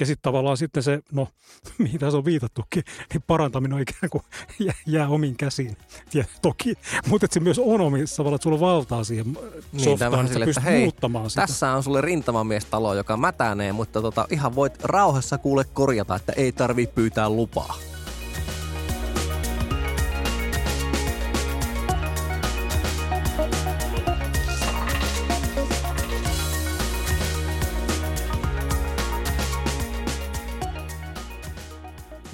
Ja 0.00 0.06
sitten 0.06 0.22
tavallaan 0.22 0.56
sitten 0.56 0.82
se, 0.82 1.00
no 1.12 1.28
mihin 1.78 2.00
tässä 2.00 2.18
on 2.18 2.24
viitattukin, 2.24 2.82
niin 3.12 3.22
parantaminen 3.26 3.74
on 3.74 3.80
ikään 3.80 4.10
kuin 4.10 4.22
jää, 4.58 4.74
jää 4.86 5.08
omiin 5.08 5.36
käsiin. 5.36 5.76
Ja 6.14 6.24
toki, 6.42 6.74
mutta 7.08 7.26
se 7.30 7.40
myös 7.40 7.58
on 7.58 7.80
omissa 7.80 8.16
tavallaan, 8.16 8.36
että 8.36 8.42
sulla 8.42 8.56
on 8.56 8.60
valtaa 8.60 9.04
siihen 9.04 9.26
Niin, 9.72 9.84
softaan, 9.84 10.12
että 10.12 10.26
sä 10.26 10.32
silleen, 10.32 10.50
että 10.50 10.60
hei, 10.60 10.82
muuttamaan 10.82 11.30
sitä. 11.30 11.40
Tässä 11.46 11.72
on 11.72 11.82
sulle 11.82 12.00
rintamamiestalo, 12.00 12.94
joka 12.94 13.16
mätänee, 13.16 13.72
mutta 13.72 14.02
tota, 14.02 14.26
ihan 14.30 14.54
voit 14.54 14.82
rauhassa 14.82 15.38
kuule 15.38 15.64
korjata, 15.64 16.16
että 16.16 16.32
ei 16.32 16.52
tarvi 16.52 16.86
pyytää 16.86 17.30
lupaa. 17.30 17.95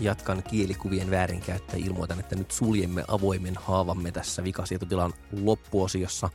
Jatkan 0.02 0.42
kielikuvien 0.42 1.10
väärinkäyttöä 1.10 1.76
ilmoitan, 1.76 2.20
että 2.20 2.36
nyt 2.36 2.50
suljemme 2.50 3.04
avoimen 3.08 3.54
haavamme 3.56 4.12
tässä 4.12 4.44
vikasietotilan 4.44 5.12
loppuosiossa. 5.42 6.30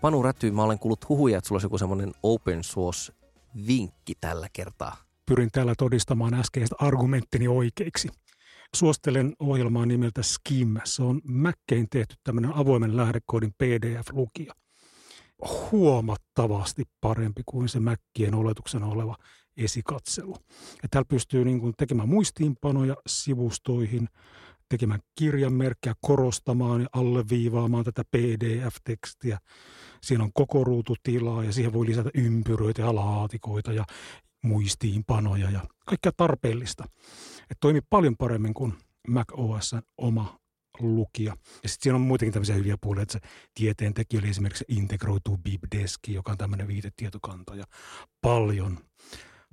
Panu 0.00 0.22
Räty, 0.22 0.50
mä 0.50 0.62
olen 0.62 0.78
kuullut 0.78 1.08
huhuja, 1.08 1.38
että 1.38 1.48
sulla 1.48 1.56
olisi 1.56 1.66
joku 1.66 1.78
semmoinen 1.78 2.12
open 2.22 2.64
source 2.64 3.12
vinkki 3.66 4.14
tällä 4.20 4.48
kertaa. 4.52 4.96
Pyrin 5.26 5.50
täällä 5.52 5.74
todistamaan 5.78 6.34
äskeiset 6.34 6.76
argumenttini 6.80 7.48
oikeiksi. 7.48 8.08
Suosittelen 8.74 9.32
ohjelmaa 9.40 9.86
nimeltä 9.86 10.22
Skim. 10.22 10.76
Se 10.84 11.02
on 11.02 11.20
Mackein 11.24 11.86
tehty 11.90 12.14
tämmöinen 12.24 12.52
avoimen 12.54 12.96
lähdekoodin 12.96 13.52
PDF-lukija. 13.58 14.54
Huomattavasti 15.72 16.84
parempi 17.00 17.42
kuin 17.46 17.68
se 17.68 17.80
Mackien 17.80 18.34
oletuksena 18.34 18.86
oleva 18.86 19.16
esikatselu. 19.56 20.36
Ja 20.82 20.88
täällä 20.90 21.06
pystyy 21.08 21.44
niin 21.44 21.60
kuin 21.60 21.74
tekemään 21.76 22.08
muistiinpanoja 22.08 22.96
sivustoihin, 23.06 24.08
tekemään 24.68 25.00
kirjanmerkkejä, 25.18 25.94
korostamaan 26.00 26.80
ja 26.80 26.88
alleviivaamaan 26.92 27.84
tätä 27.84 28.02
PDF-tekstiä. 28.10 29.38
Siinä 30.02 30.24
on 30.24 30.32
koko 30.34 30.64
ruututilaa 30.64 31.44
ja 31.44 31.52
siihen 31.52 31.72
voi 31.72 31.86
lisätä 31.86 32.10
ympyröitä 32.14 32.82
ja 32.82 32.94
laatikoita 32.94 33.72
ja 33.72 33.84
muistiinpanoja 34.44 35.50
ja 35.50 35.60
kaikkea 35.86 36.12
tarpeellista. 36.16 36.84
Et 37.50 37.56
toimii 37.60 37.82
paljon 37.90 38.16
paremmin 38.16 38.54
kuin 38.54 38.74
Mac 39.08 39.32
OSn 39.32 39.82
oma 39.98 40.38
lukija. 40.80 41.36
Ja 41.62 41.68
sitten 41.68 41.82
siinä 41.82 41.96
on 41.96 42.00
muitakin 42.00 42.32
tämmöisiä 42.32 42.54
hyviä 42.54 42.76
puolia, 42.80 43.02
että 43.02 43.12
se 43.12 43.20
tieteen 43.54 43.94
tekijöille 43.94 44.28
esimerkiksi 44.28 44.64
integroituu 44.68 45.38
BibDeski, 45.38 46.14
joka 46.14 46.32
on 46.32 46.38
tämmöinen 46.38 46.68
viitetietokanta 46.68 47.54
ja 47.54 47.64
paljon, 48.20 48.78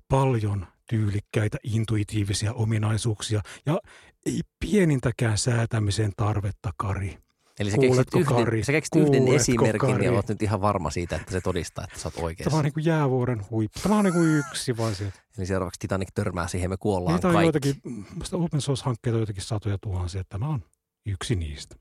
paljon 0.09 0.67
tyylikkäitä 0.89 1.57
intuitiivisia 1.63 2.53
ominaisuuksia 2.53 3.41
ja 3.65 3.79
ei 4.25 4.41
pienintäkään 4.59 5.37
säätämisen 5.37 6.11
tarvetta, 6.17 6.71
Kari. 6.77 7.17
Eli 7.59 7.71
sä 7.71 7.77
Kuuletko, 7.77 8.17
keksit 8.17 8.31
yhden, 8.31 8.45
Kari? 8.45 8.63
sä 8.63 8.71
keksit 8.71 8.95
yhden 8.95 9.27
esimerkin 9.27 9.79
Kari? 9.91 10.05
ja 10.05 10.11
oot 10.11 10.27
nyt 10.27 10.41
ihan 10.41 10.61
varma 10.61 10.89
siitä, 10.89 11.15
että 11.15 11.31
se 11.31 11.41
todistaa, 11.41 11.83
että 11.83 11.99
sä 11.99 12.07
oot 12.07 12.13
Tämä 12.13 12.25
oikeassa. 12.25 12.57
on 12.57 12.63
niin 12.63 12.73
kuin 12.73 12.85
jäävuoren 12.85 13.45
huippu. 13.49 13.79
Tämä 13.83 13.97
on 13.97 14.05
niin 14.05 14.13
kuin 14.13 14.29
yksi 14.37 14.77
vaan 14.77 14.95
sieltä. 14.95 15.19
Eli 15.37 15.45
seuraavaksi 15.45 15.79
Titanic 15.79 16.09
törmää 16.13 16.47
siihen, 16.47 16.69
me 16.69 16.77
kuollaan 16.77 17.15
Niitä 17.15 17.31
kaikki. 17.31 17.43
joitakin, 17.45 18.05
musta 18.15 18.37
open 18.37 18.61
source-hankkeita 18.61 19.15
on 19.15 19.19
joitakin 19.19 19.43
satoja 19.43 19.77
tuhansia. 19.81 20.23
Tämä 20.29 20.47
on 20.47 20.63
yksi 21.05 21.35
niistä. 21.35 21.75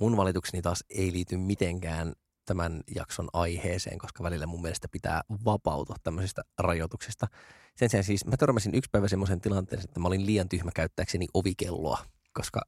Mun 0.00 0.16
valitukseni 0.16 0.62
taas 0.62 0.84
ei 0.90 1.12
liity 1.12 1.36
mitenkään 1.36 2.12
tämän 2.50 2.80
jakson 2.96 3.28
aiheeseen, 3.32 3.98
koska 3.98 4.22
välillä 4.22 4.46
mun 4.46 4.62
mielestä 4.62 4.88
pitää 4.88 5.22
vapautua 5.44 5.96
tämmöisistä 6.02 6.42
rajoituksista. 6.58 7.26
Sen 7.76 7.90
sijaan 7.90 8.04
siis 8.04 8.26
mä 8.26 8.36
törmäsin 8.36 8.74
yksi 8.74 8.90
päivä 8.92 9.08
semmoisen 9.08 9.40
tilanteen, 9.40 9.82
että 9.84 10.00
mä 10.00 10.08
olin 10.08 10.26
liian 10.26 10.48
tyhmä 10.48 10.70
käyttääkseni 10.74 11.26
ovikelloa, 11.34 11.98
koska 12.32 12.60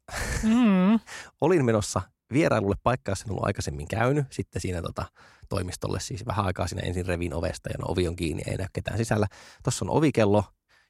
Mm. 0.42 1.00
olin 1.40 1.64
menossa 1.64 2.02
vierailulle 2.32 2.76
paikkaan, 2.82 3.12
jossa 3.12 3.24
en 3.26 3.30
ollut 3.30 3.46
aikaisemmin 3.46 3.88
käynyt. 3.88 4.26
Sitten 4.30 4.62
siinä 4.62 4.82
tota, 4.82 5.04
toimistolle 5.48 6.00
siis 6.00 6.26
vähän 6.26 6.46
aikaa 6.46 6.66
siinä 6.66 6.82
ensin 6.82 7.06
revin 7.06 7.34
ovesta 7.34 7.68
ja 7.68 7.74
no 7.78 7.84
ovi 7.88 8.08
on 8.08 8.16
kiinni, 8.16 8.42
ei 8.46 8.56
näy 8.56 8.66
ketään 8.72 8.98
sisällä. 8.98 9.26
Tuossa 9.62 9.84
on 9.84 9.90
ovikello, 9.90 10.44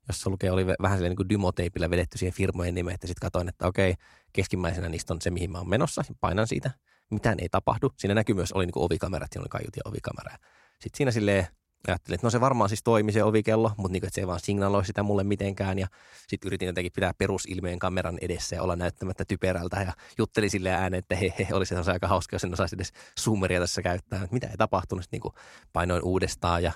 jossa 0.09 0.31
lukee, 0.31 0.51
oli 0.51 0.67
vähän 0.67 0.99
silleen 0.99 1.11
niin 1.11 1.17
kuin 1.17 1.29
dymoteipillä 1.29 1.91
vedetty 1.91 2.19
siihen 2.19 2.35
firmojen 2.35 2.75
nimet 2.75 3.03
ja 3.03 3.09
sitten 3.09 3.27
katsoin, 3.27 3.49
että 3.49 3.67
okei, 3.67 3.95
keskimmäisenä 4.33 4.89
niistä 4.89 5.15
on 5.15 5.21
se, 5.21 5.31
mihin 5.31 5.51
mä 5.51 5.59
oon 5.59 5.69
menossa. 5.69 6.05
Painan 6.21 6.47
siitä, 6.47 6.71
mitään 7.15 7.41
ei 7.41 7.49
tapahdu. 7.49 7.93
Siinä 7.97 8.15
näkyy 8.15 8.35
myös, 8.35 8.53
oli 8.53 8.67
niin 8.67 8.73
kuin 8.73 8.85
ovikamerat, 8.85 9.33
siinä 9.33 9.43
oli 9.43 9.49
kaiut 9.49 9.77
ja 9.77 9.83
ovikamera. 9.85 10.37
Sitten 10.81 10.97
siinä 10.97 11.11
silleen 11.11 11.47
ajattelin, 11.89 12.15
että 12.15 12.27
no 12.27 12.31
se 12.31 12.41
varmaan 12.41 12.69
siis 12.69 12.83
toimi 12.83 13.13
se 13.13 13.25
ovikello, 13.25 13.73
mutta 13.77 13.93
niin 13.93 14.05
että 14.05 14.15
se 14.15 14.21
ei 14.21 14.27
vaan 14.27 14.41
signaloi 14.41 14.85
sitä 14.85 15.03
mulle 15.03 15.25
mitenkään. 15.25 15.79
Ja 15.79 15.87
sitten 16.29 16.49
yritin 16.49 16.67
jotenkin 16.67 16.93
pitää 16.93 17.15
perusilmeen 17.19 17.79
kameran 17.79 18.19
edessä 18.21 18.57
ja 18.57 18.63
olla 18.63 18.77
näyttämättä 18.77 19.25
typerältä 19.25 19.83
ja 19.83 19.93
juttelin 20.19 20.51
silleen 20.51 20.75
ääneen, 20.75 20.99
että 20.99 21.17
he, 21.17 21.35
he, 21.39 21.55
olisi 21.55 21.75
aika 21.75 22.09
hauska, 22.09 22.35
jos 22.35 22.45
en 22.45 22.53
osaisi 22.53 22.77
edes 22.77 22.93
zoomeria 23.21 23.61
tässä 23.61 23.83
käyttää. 23.83 24.29
Mitä 24.31 24.47
ei 24.47 24.57
tapahtunut, 24.57 25.05
niin 25.13 25.23
kuin 25.23 25.35
painoin 25.73 26.03
uudestaan 26.03 26.63
ja 26.63 26.73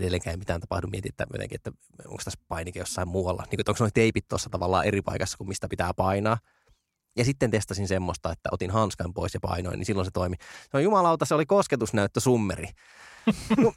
edelleenkään 0.00 0.32
ei 0.32 0.38
mitään 0.38 0.60
tapahdu. 0.60 0.86
Mietin, 0.86 1.08
että, 1.08 1.26
jotenkin, 1.32 1.56
että 1.56 1.72
onko 2.04 2.22
tässä 2.24 2.40
painike 2.48 2.78
jossain 2.78 3.08
muualla. 3.08 3.44
Niin 3.50 3.60
onko 3.68 3.84
nuo 3.84 3.90
teipit 3.94 4.28
tuossa 4.28 4.50
tavallaan 4.50 4.84
eri 4.84 5.02
paikassa 5.02 5.38
kuin 5.38 5.48
mistä 5.48 5.68
pitää 5.68 5.94
painaa. 5.94 6.38
Ja 7.16 7.24
sitten 7.24 7.50
testasin 7.50 7.88
semmoista, 7.88 8.32
että 8.32 8.48
otin 8.52 8.70
hanskan 8.70 9.14
pois 9.14 9.34
ja 9.34 9.40
painoin, 9.40 9.78
niin 9.78 9.86
silloin 9.86 10.04
se 10.04 10.10
toimi. 10.10 10.36
No 10.72 10.80
jumalauta, 10.80 11.24
se 11.24 11.34
oli 11.34 11.46
kosketusnäyttö 11.46 12.20
summeri. 12.20 12.68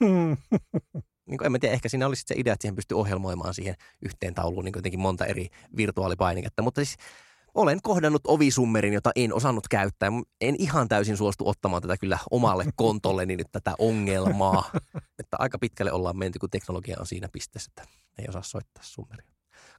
niin 1.29 1.37
kuin, 1.37 1.45
en 1.45 1.51
mä 1.51 1.59
tiedä, 1.59 1.73
ehkä 1.73 1.89
siinä 1.89 2.07
oli 2.07 2.15
sit 2.15 2.27
se 2.27 2.35
idea, 2.37 2.53
että 2.53 2.61
siihen 2.61 2.75
pystyy 2.75 2.99
ohjelmoimaan 2.99 3.53
siihen 3.53 3.75
yhteen 4.01 4.33
tauluun 4.33 4.65
niin 4.65 4.73
jotenkin 4.75 4.99
monta 4.99 5.25
eri 5.25 5.47
virtuaalipainiketta. 5.77 6.61
Mutta 6.61 6.85
siis 6.85 6.97
olen 7.53 7.79
kohdannut 7.81 8.21
ovisummerin, 8.27 8.93
jota 8.93 9.11
en 9.15 9.33
osannut 9.33 9.67
käyttää. 9.67 10.09
En 10.41 10.55
ihan 10.59 10.87
täysin 10.87 11.17
suostu 11.17 11.49
ottamaan 11.49 11.81
tätä 11.81 11.97
kyllä 11.97 12.19
omalle 12.31 12.65
kontolleni 12.75 13.35
nyt 13.35 13.51
tätä 13.51 13.75
ongelmaa. 13.79 14.71
että 15.19 15.37
aika 15.39 15.59
pitkälle 15.59 15.91
ollaan 15.91 16.17
menty, 16.17 16.39
kun 16.39 16.49
teknologia 16.49 16.97
on 16.99 17.07
siinä 17.07 17.29
pisteessä, 17.31 17.71
että 17.71 17.93
ei 18.19 18.25
osaa 18.29 18.43
soittaa 18.43 18.83
summeria. 18.83 19.31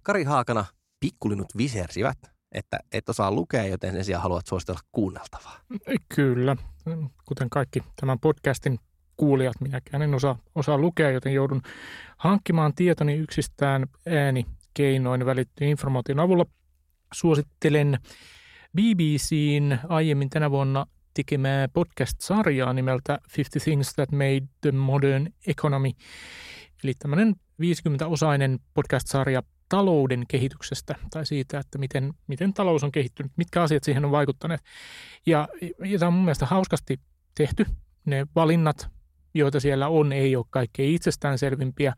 Kari 0.02 0.24
Haakana, 0.24 0.64
pikkulinut 1.00 1.56
visersivät, 1.56 2.33
että 2.54 2.78
et 2.92 3.08
osaa 3.08 3.32
lukea, 3.32 3.66
joten 3.66 3.92
sen 3.92 4.04
sijaan 4.04 4.22
haluat 4.22 4.46
suositella 4.46 4.80
kuunneltavaa. 4.92 5.60
Kyllä, 6.14 6.56
kuten 7.24 7.50
kaikki 7.50 7.82
tämän 8.00 8.18
podcastin 8.18 8.78
kuulijat, 9.16 9.60
minäkään 9.60 10.02
en 10.02 10.14
osaa, 10.14 10.38
osaa 10.54 10.78
lukea, 10.78 11.10
joten 11.10 11.34
joudun 11.34 11.62
hankkimaan 12.16 12.74
tietoni 12.74 13.14
yksistään 13.14 13.86
ääni 14.06 14.46
keinoin 14.74 15.26
välittyyn 15.26 15.70
informaation 15.70 16.20
avulla. 16.20 16.46
Suosittelen 17.14 17.98
BBCin 18.76 19.78
aiemmin 19.88 20.30
tänä 20.30 20.50
vuonna 20.50 20.86
tekemää 21.14 21.68
podcast-sarjaa 21.68 22.72
nimeltä 22.72 23.18
50 23.36 23.64
Things 23.64 23.94
That 23.94 24.12
Made 24.12 24.42
the 24.60 24.72
Modern 24.72 25.26
Economy. 25.46 25.90
Eli 26.84 26.94
tämmöinen 26.98 27.34
50-osainen 27.62 28.58
podcast-sarja 28.74 29.42
talouden 29.68 30.24
kehityksestä 30.28 30.94
tai 31.10 31.26
siitä, 31.26 31.58
että 31.58 31.78
miten, 31.78 32.14
miten 32.26 32.54
talous 32.54 32.84
on 32.84 32.92
kehittynyt, 32.92 33.32
mitkä 33.36 33.62
asiat 33.62 33.84
siihen 33.84 34.04
on 34.04 34.10
vaikuttaneet. 34.10 34.60
Ja, 35.26 35.48
ja 35.84 35.98
tämä 35.98 36.06
on 36.06 36.14
mun 36.14 36.24
mielestä 36.24 36.46
hauskasti 36.46 37.00
tehty. 37.34 37.66
Ne 38.04 38.26
valinnat, 38.34 38.88
joita 39.34 39.60
siellä 39.60 39.88
on, 39.88 40.12
ei 40.12 40.36
ole 40.36 40.44
kaikkein 40.50 40.94
itsestäänselvimpiä. 40.94 41.94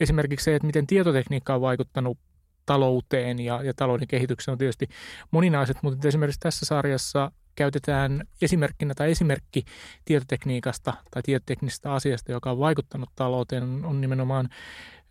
Esimerkiksi 0.00 0.44
se, 0.44 0.54
että 0.54 0.66
miten 0.66 0.86
tietotekniikka 0.86 1.54
on 1.54 1.60
vaikuttanut 1.60 2.18
talouteen 2.66 3.38
ja, 3.38 3.62
ja 3.62 3.74
talouden 3.74 4.08
kehitykseen 4.08 4.52
on 4.52 4.58
tietysti 4.58 4.88
moninaiset, 5.30 5.76
mutta 5.82 6.08
esimerkiksi 6.08 6.40
tässä 6.40 6.66
sarjassa 6.66 7.32
käytetään 7.54 8.24
esimerkkinä 8.42 8.94
tai 8.94 9.10
esimerkki 9.10 9.64
tietotekniikasta 10.04 10.94
tai 11.10 11.22
tietoteknisestä 11.22 11.92
asiasta, 11.92 12.32
joka 12.32 12.50
on 12.50 12.58
vaikuttanut 12.58 13.10
talouteen, 13.14 13.84
on 13.84 14.00
nimenomaan 14.00 14.48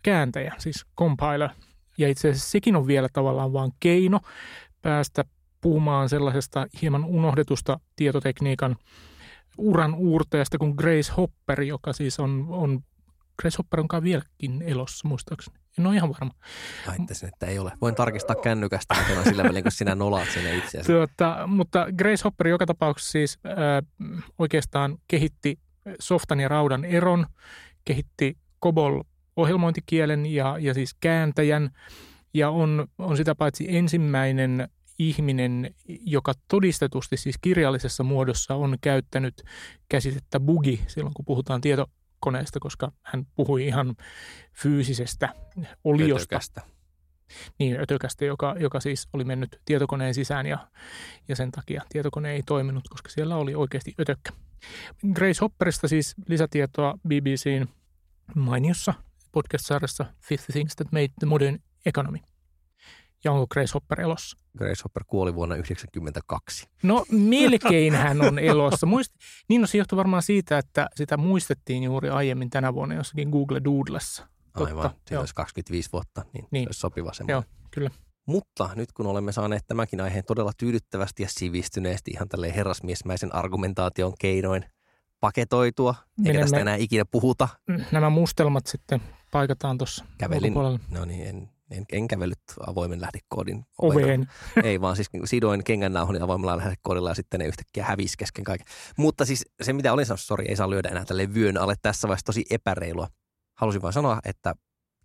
kääntäjä, 0.02 0.54
siis 0.58 0.86
compiler. 0.98 1.50
Ja 1.98 2.08
itse 2.08 2.30
asiassa 2.30 2.50
sekin 2.50 2.76
on 2.76 2.86
vielä 2.86 3.08
tavallaan 3.12 3.52
vain 3.52 3.72
keino 3.80 4.20
päästä 4.82 5.24
puhumaan 5.60 6.08
sellaisesta 6.08 6.66
hieman 6.82 7.04
unohdetusta 7.04 7.80
tietotekniikan 7.96 8.76
uran 9.58 9.94
uurteesta 9.94 10.58
kuin 10.58 10.74
Grace 10.76 11.12
Hopper, 11.16 11.62
joka 11.62 11.92
siis 11.92 12.20
on, 12.20 12.46
on 12.48 12.80
Grace 13.42 13.56
Hopper 13.58 13.80
onkaan 13.80 14.02
vieläkin 14.02 14.62
elossa 14.62 15.08
muistaakseni. 15.08 15.56
En 15.78 15.86
ole 15.86 15.94
ihan 15.94 16.12
varma. 16.12 16.34
Väittäisin, 16.86 17.28
että 17.28 17.46
ei 17.46 17.58
ole. 17.58 17.72
Voin 17.80 17.94
tarkistaa 17.94 18.36
kännykästä 18.36 18.96
sillä 19.24 19.42
välin, 19.42 19.62
kun 19.62 19.72
sinä 19.72 19.94
nolaat 19.94 20.28
sinne 20.28 20.56
itseäsi. 20.56 20.92
Tuota, 20.92 21.46
mutta 21.46 21.86
Grace 21.96 22.24
Hopper 22.24 22.48
joka 22.48 22.66
tapauksessa 22.66 23.12
siis 23.12 23.38
äh, 23.46 23.52
oikeastaan 24.38 24.98
kehitti 25.08 25.58
softan 26.00 26.40
ja 26.40 26.48
raudan 26.48 26.84
eron, 26.84 27.26
kehitti 27.84 28.36
COBOL 28.62 29.02
ohjelmointikielen 29.36 30.26
ja, 30.26 30.56
ja 30.60 30.74
siis 30.74 30.94
kääntäjän 31.00 31.70
ja 32.34 32.50
on, 32.50 32.88
on 32.98 33.16
sitä 33.16 33.34
paitsi 33.34 33.76
ensimmäinen 33.76 34.68
ihminen, 34.98 35.74
joka 36.00 36.32
todistetusti 36.48 37.16
siis 37.16 37.38
kirjallisessa 37.38 38.02
muodossa 38.02 38.54
on 38.54 38.78
käyttänyt 38.80 39.42
käsitettä 39.88 40.40
bugi 40.40 40.80
silloin, 40.86 41.14
kun 41.14 41.24
puhutaan 41.24 41.60
tietokoneesta, 41.60 42.60
koska 42.60 42.92
hän 43.02 43.26
puhui 43.34 43.66
ihan 43.66 43.96
fyysisestä 44.52 45.34
oliosta. 45.84 46.36
Ötökästä. 46.36 46.62
Niin, 47.58 47.80
ötökästä, 47.80 48.24
joka, 48.24 48.54
joka 48.58 48.80
siis 48.80 49.08
oli 49.12 49.24
mennyt 49.24 49.60
tietokoneen 49.64 50.14
sisään 50.14 50.46
ja, 50.46 50.68
ja 51.28 51.36
sen 51.36 51.50
takia 51.50 51.82
tietokone 51.88 52.32
ei 52.32 52.42
toiminut, 52.42 52.88
koska 52.88 53.08
siellä 53.08 53.36
oli 53.36 53.54
oikeasti 53.54 53.94
ötökkä. 54.00 54.32
Grace 55.14 55.38
Hopperista 55.40 55.88
siis 55.88 56.14
lisätietoa 56.28 56.94
BBCin 57.08 57.68
mainiossa 58.34 58.94
podcast-sarjassa 59.36 60.04
50 60.30 60.52
Things 60.52 60.76
That 60.76 60.92
Made 60.92 61.08
the 61.20 61.26
Modern 61.26 61.58
Economy. 61.86 62.18
Ja 63.24 63.32
onko 63.32 63.46
Grace 63.46 63.70
Hopper 63.74 64.00
elossa? 64.00 64.36
Grace 64.58 64.82
Hopper 64.84 65.04
kuoli 65.06 65.34
vuonna 65.34 65.54
1992. 65.54 66.68
No 66.82 67.04
melkein 67.10 67.94
hän 67.94 68.22
on 68.22 68.38
elossa. 68.38 68.86
Muist, 68.86 69.12
niin 69.48 69.60
no 69.60 69.66
se 69.66 69.78
johtui 69.78 69.96
varmaan 69.96 70.22
siitä, 70.22 70.58
että 70.58 70.88
sitä 70.94 71.16
muistettiin 71.16 71.82
juuri 71.82 72.08
aiemmin 72.08 72.50
tänä 72.50 72.74
vuonna 72.74 72.94
jossakin 72.94 73.28
Google 73.28 73.60
Doodlessa. 73.64 74.26
Aivan, 74.54 74.90
siitä 74.90 75.20
olisi 75.20 75.34
25 75.34 75.92
vuotta, 75.92 76.24
niin, 76.32 76.46
niin. 76.50 76.64
se 76.64 76.68
olisi 76.68 76.80
sopiva 76.80 77.12
semmoinen. 77.12 77.34
Joo, 77.34 77.68
kyllä. 77.70 77.90
Mutta 78.26 78.70
nyt 78.74 78.92
kun 78.92 79.06
olemme 79.06 79.32
saaneet 79.32 79.66
tämänkin 79.66 80.00
aiheen 80.00 80.24
todella 80.24 80.52
tyydyttävästi 80.58 81.22
ja 81.22 81.28
sivistyneesti 81.30 82.10
ihan 82.10 82.28
tälleen 82.28 82.54
herrasmiesmäisen 82.54 83.34
argumentaation 83.34 84.14
keinoin 84.18 84.64
paketoitua, 85.20 85.94
eikä 86.00 86.22
Menemme, 86.22 86.40
tästä 86.40 86.58
enää 86.58 86.76
ikinä 86.76 87.04
puhuta. 87.10 87.48
Nämä 87.92 88.10
mustelmat 88.10 88.66
sitten 88.66 89.00
paikataan 89.36 89.78
tuossa 89.78 90.04
Kävelin, 90.18 90.54
no 90.90 91.04
niin, 91.04 91.26
en, 91.26 91.50
en, 91.70 91.84
en 91.92 92.08
kävellyt 92.08 92.38
avoimen 92.66 93.00
lähdekoodin 93.00 93.66
oveen. 93.78 94.30
Ei 94.64 94.80
vaan 94.80 94.96
siis 94.96 95.10
sidoin 95.24 95.64
kengännauhani 95.64 96.20
avoimella 96.20 96.56
lähdekoodilla 96.56 97.10
ja 97.10 97.14
sitten 97.14 97.40
ne 97.40 97.46
yhtäkkiä 97.46 97.84
hävisi 97.84 98.16
kesken 98.18 98.44
kaiken. 98.44 98.66
Mutta 98.96 99.24
siis 99.24 99.46
se 99.62 99.72
mitä 99.72 99.92
olin 99.92 100.06
sanonut, 100.06 100.20
sori 100.20 100.48
ei 100.48 100.56
saa 100.56 100.70
lyödä 100.70 100.88
enää 100.88 101.04
tälle 101.04 101.34
vyön 101.34 101.58
alle 101.58 101.74
tässä 101.82 102.08
vaiheessa 102.08 102.26
tosi 102.26 102.44
epäreilua. 102.50 103.08
Halusin 103.58 103.82
vain 103.82 103.92
sanoa, 103.92 104.20
että 104.24 104.54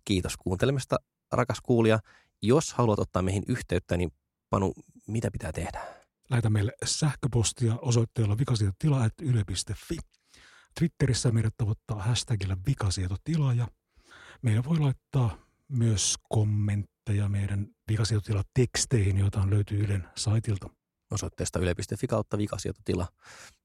kiitos 0.04 0.36
kuuntelemista 0.36 0.96
rakas 1.32 1.60
kuulija. 1.62 1.98
Jos 2.42 2.72
haluat 2.72 2.98
ottaa 2.98 3.22
meihin 3.22 3.42
yhteyttä, 3.48 3.96
niin 3.96 4.10
Panu, 4.50 4.72
mitä 5.06 5.30
pitää 5.30 5.52
tehdä? 5.52 5.80
Lähetä 6.30 6.50
meille 6.50 6.72
sähköpostia 6.84 7.78
osoitteella 7.82 8.38
vikasietotila.yle.fi. 8.38 9.96
Twitterissä 10.78 11.30
meidät 11.30 11.54
tavoittaa 11.56 12.02
hashtagillä 12.02 12.56
vikasietotila 12.66 13.52
ja 13.52 13.68
meillä 14.42 14.64
voi 14.64 14.78
laittaa 14.78 15.36
myös 15.68 16.14
kommentteja 16.28 17.28
meidän 17.28 17.66
vikasietotila-teksteihin, 17.88 19.18
joita 19.18 19.50
löytyy 19.50 19.84
Ylen 19.84 20.04
saitilta. 20.14 20.70
Osoitteesta 21.10 21.58
yle.fi 21.58 22.06
kautta 22.06 22.38
vikasietotila. 22.38 23.06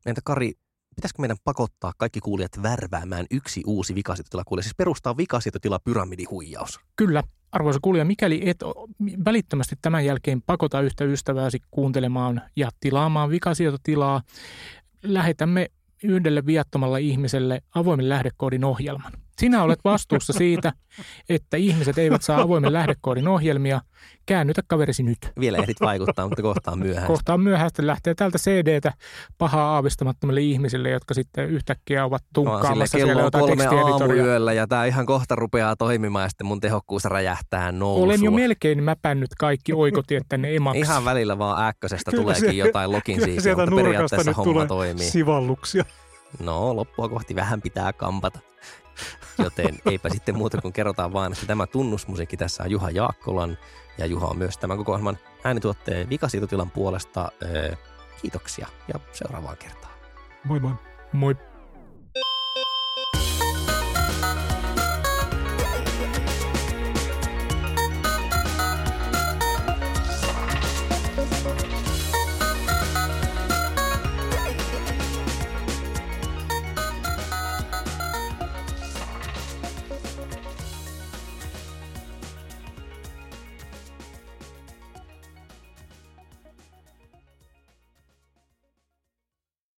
Entä 0.05 0.21
Kari, 0.23 0.53
pitäisikö 0.95 1.21
meidän 1.21 1.37
pakottaa 1.43 1.93
kaikki 1.97 2.19
kuulijat 2.19 2.63
värväämään 2.63 3.25
yksi 3.31 3.61
uusi 3.65 3.95
vikasietotilakuulija, 3.95 4.63
siis 4.63 4.75
perustaa 4.75 5.17
vikasietotila 5.17 5.79
pyramidihuijaus? 5.79 6.79
Kyllä, 6.95 7.23
arvoisa 7.51 7.79
kuulija, 7.81 8.05
mikäli 8.05 8.49
et 8.49 8.57
välittömästi 9.25 9.75
tämän 9.81 10.05
jälkeen 10.05 10.41
pakota 10.41 10.81
yhtä 10.81 11.05
ystävääsi 11.05 11.59
kuuntelemaan 11.71 12.41
ja 12.55 12.69
tilaamaan 12.79 13.29
vikasietotilaa, 13.29 14.21
lähetämme 15.03 15.71
yhdelle 16.03 16.45
viattomalle 16.45 17.01
ihmiselle 17.01 17.61
avoimen 17.75 18.09
lähdekoodin 18.09 18.63
ohjelman. 18.63 19.26
Sinä 19.39 19.63
olet 19.63 19.79
vastuussa 19.83 20.33
siitä, 20.33 20.73
että 21.29 21.57
ihmiset 21.57 21.97
eivät 21.97 22.21
saa 22.21 22.41
avoimen 22.41 22.73
lähdekoodin 22.73 23.27
ohjelmia. 23.27 23.81
Käännytä 24.25 24.61
kaverisi 24.67 25.03
nyt. 25.03 25.17
Vielä 25.39 25.57
ehdit 25.57 25.81
vaikuttaa, 25.81 26.27
mutta 26.27 26.41
kohtaan 26.41 26.79
myöhään. 26.79 27.07
Kohtaan 27.07 27.41
myöhäistä 27.41 27.87
lähtee 27.87 28.15
tältä 28.15 28.37
CDtä 28.37 28.93
pahaa 29.37 29.73
aavistamattomille 29.75 30.41
ihmisille, 30.41 30.89
jotka 30.89 31.13
sitten 31.13 31.49
yhtäkkiä 31.49 32.05
ovat 32.05 32.23
tunkkaamassa 32.33 32.97
no, 32.97 33.05
siellä 33.05 33.21
jotain 33.21 33.45
kolme 33.45 33.65
aamuyöllä 33.65 34.53
ja 34.53 34.67
tämä 34.67 34.85
ihan 34.85 35.05
kohta 35.05 35.35
rupeaa 35.35 35.75
toimimaan 35.75 36.23
ja 36.25 36.29
sitten 36.29 36.47
mun 36.47 36.59
tehokkuus 36.59 37.05
räjähtää 37.05 37.71
nousuun. 37.71 38.05
Olen 38.05 38.23
jo 38.23 38.31
melkein 38.31 38.83
mäpännyt 38.83 39.29
kaikki 39.39 39.73
oikotiet 39.73 40.23
tänne 40.29 40.55
emaksi. 40.55 40.79
Ihan 40.79 41.05
välillä 41.05 41.37
vaan 41.37 41.67
äkkösestä 41.67 42.11
tuleekin 42.11 42.49
se, 42.49 42.55
jotain 42.55 42.91
lokin 42.91 43.21
siikiä, 43.21 43.55
mutta 43.55 43.75
periaatteessa 43.75 44.33
homma 44.33 44.65
toimii. 44.65 45.09
sivalluksia. 45.09 45.85
No, 46.39 46.75
loppua 46.75 47.09
kohti 47.09 47.35
vähän 47.35 47.61
pitää 47.61 47.93
kampata. 47.93 48.39
Joten 49.43 49.79
eipä 49.85 50.09
sitten 50.09 50.37
muuta 50.37 50.61
kuin 50.61 50.73
kerrotaan 50.73 51.13
vaan, 51.13 51.33
että 51.33 51.45
tämä 51.45 51.67
tunnusmusiikki 51.67 52.37
tässä 52.37 52.63
on 52.63 52.71
Juha 52.71 52.91
Jaakkolan 52.91 53.57
ja 53.97 54.05
Juha 54.05 54.27
on 54.27 54.37
myös 54.37 54.57
tämän 54.57 54.77
koko 54.77 54.91
ohjelman 54.91 55.17
äänituotteen 55.43 56.09
vikasiitotilan 56.09 56.71
puolesta. 56.71 57.31
Kiitoksia 58.21 58.67
ja 58.93 58.99
seuraavaan 59.11 59.57
kertaan. 59.57 59.93
Moi 60.43 60.59
moi. 60.59 60.73
Moi. 61.13 61.35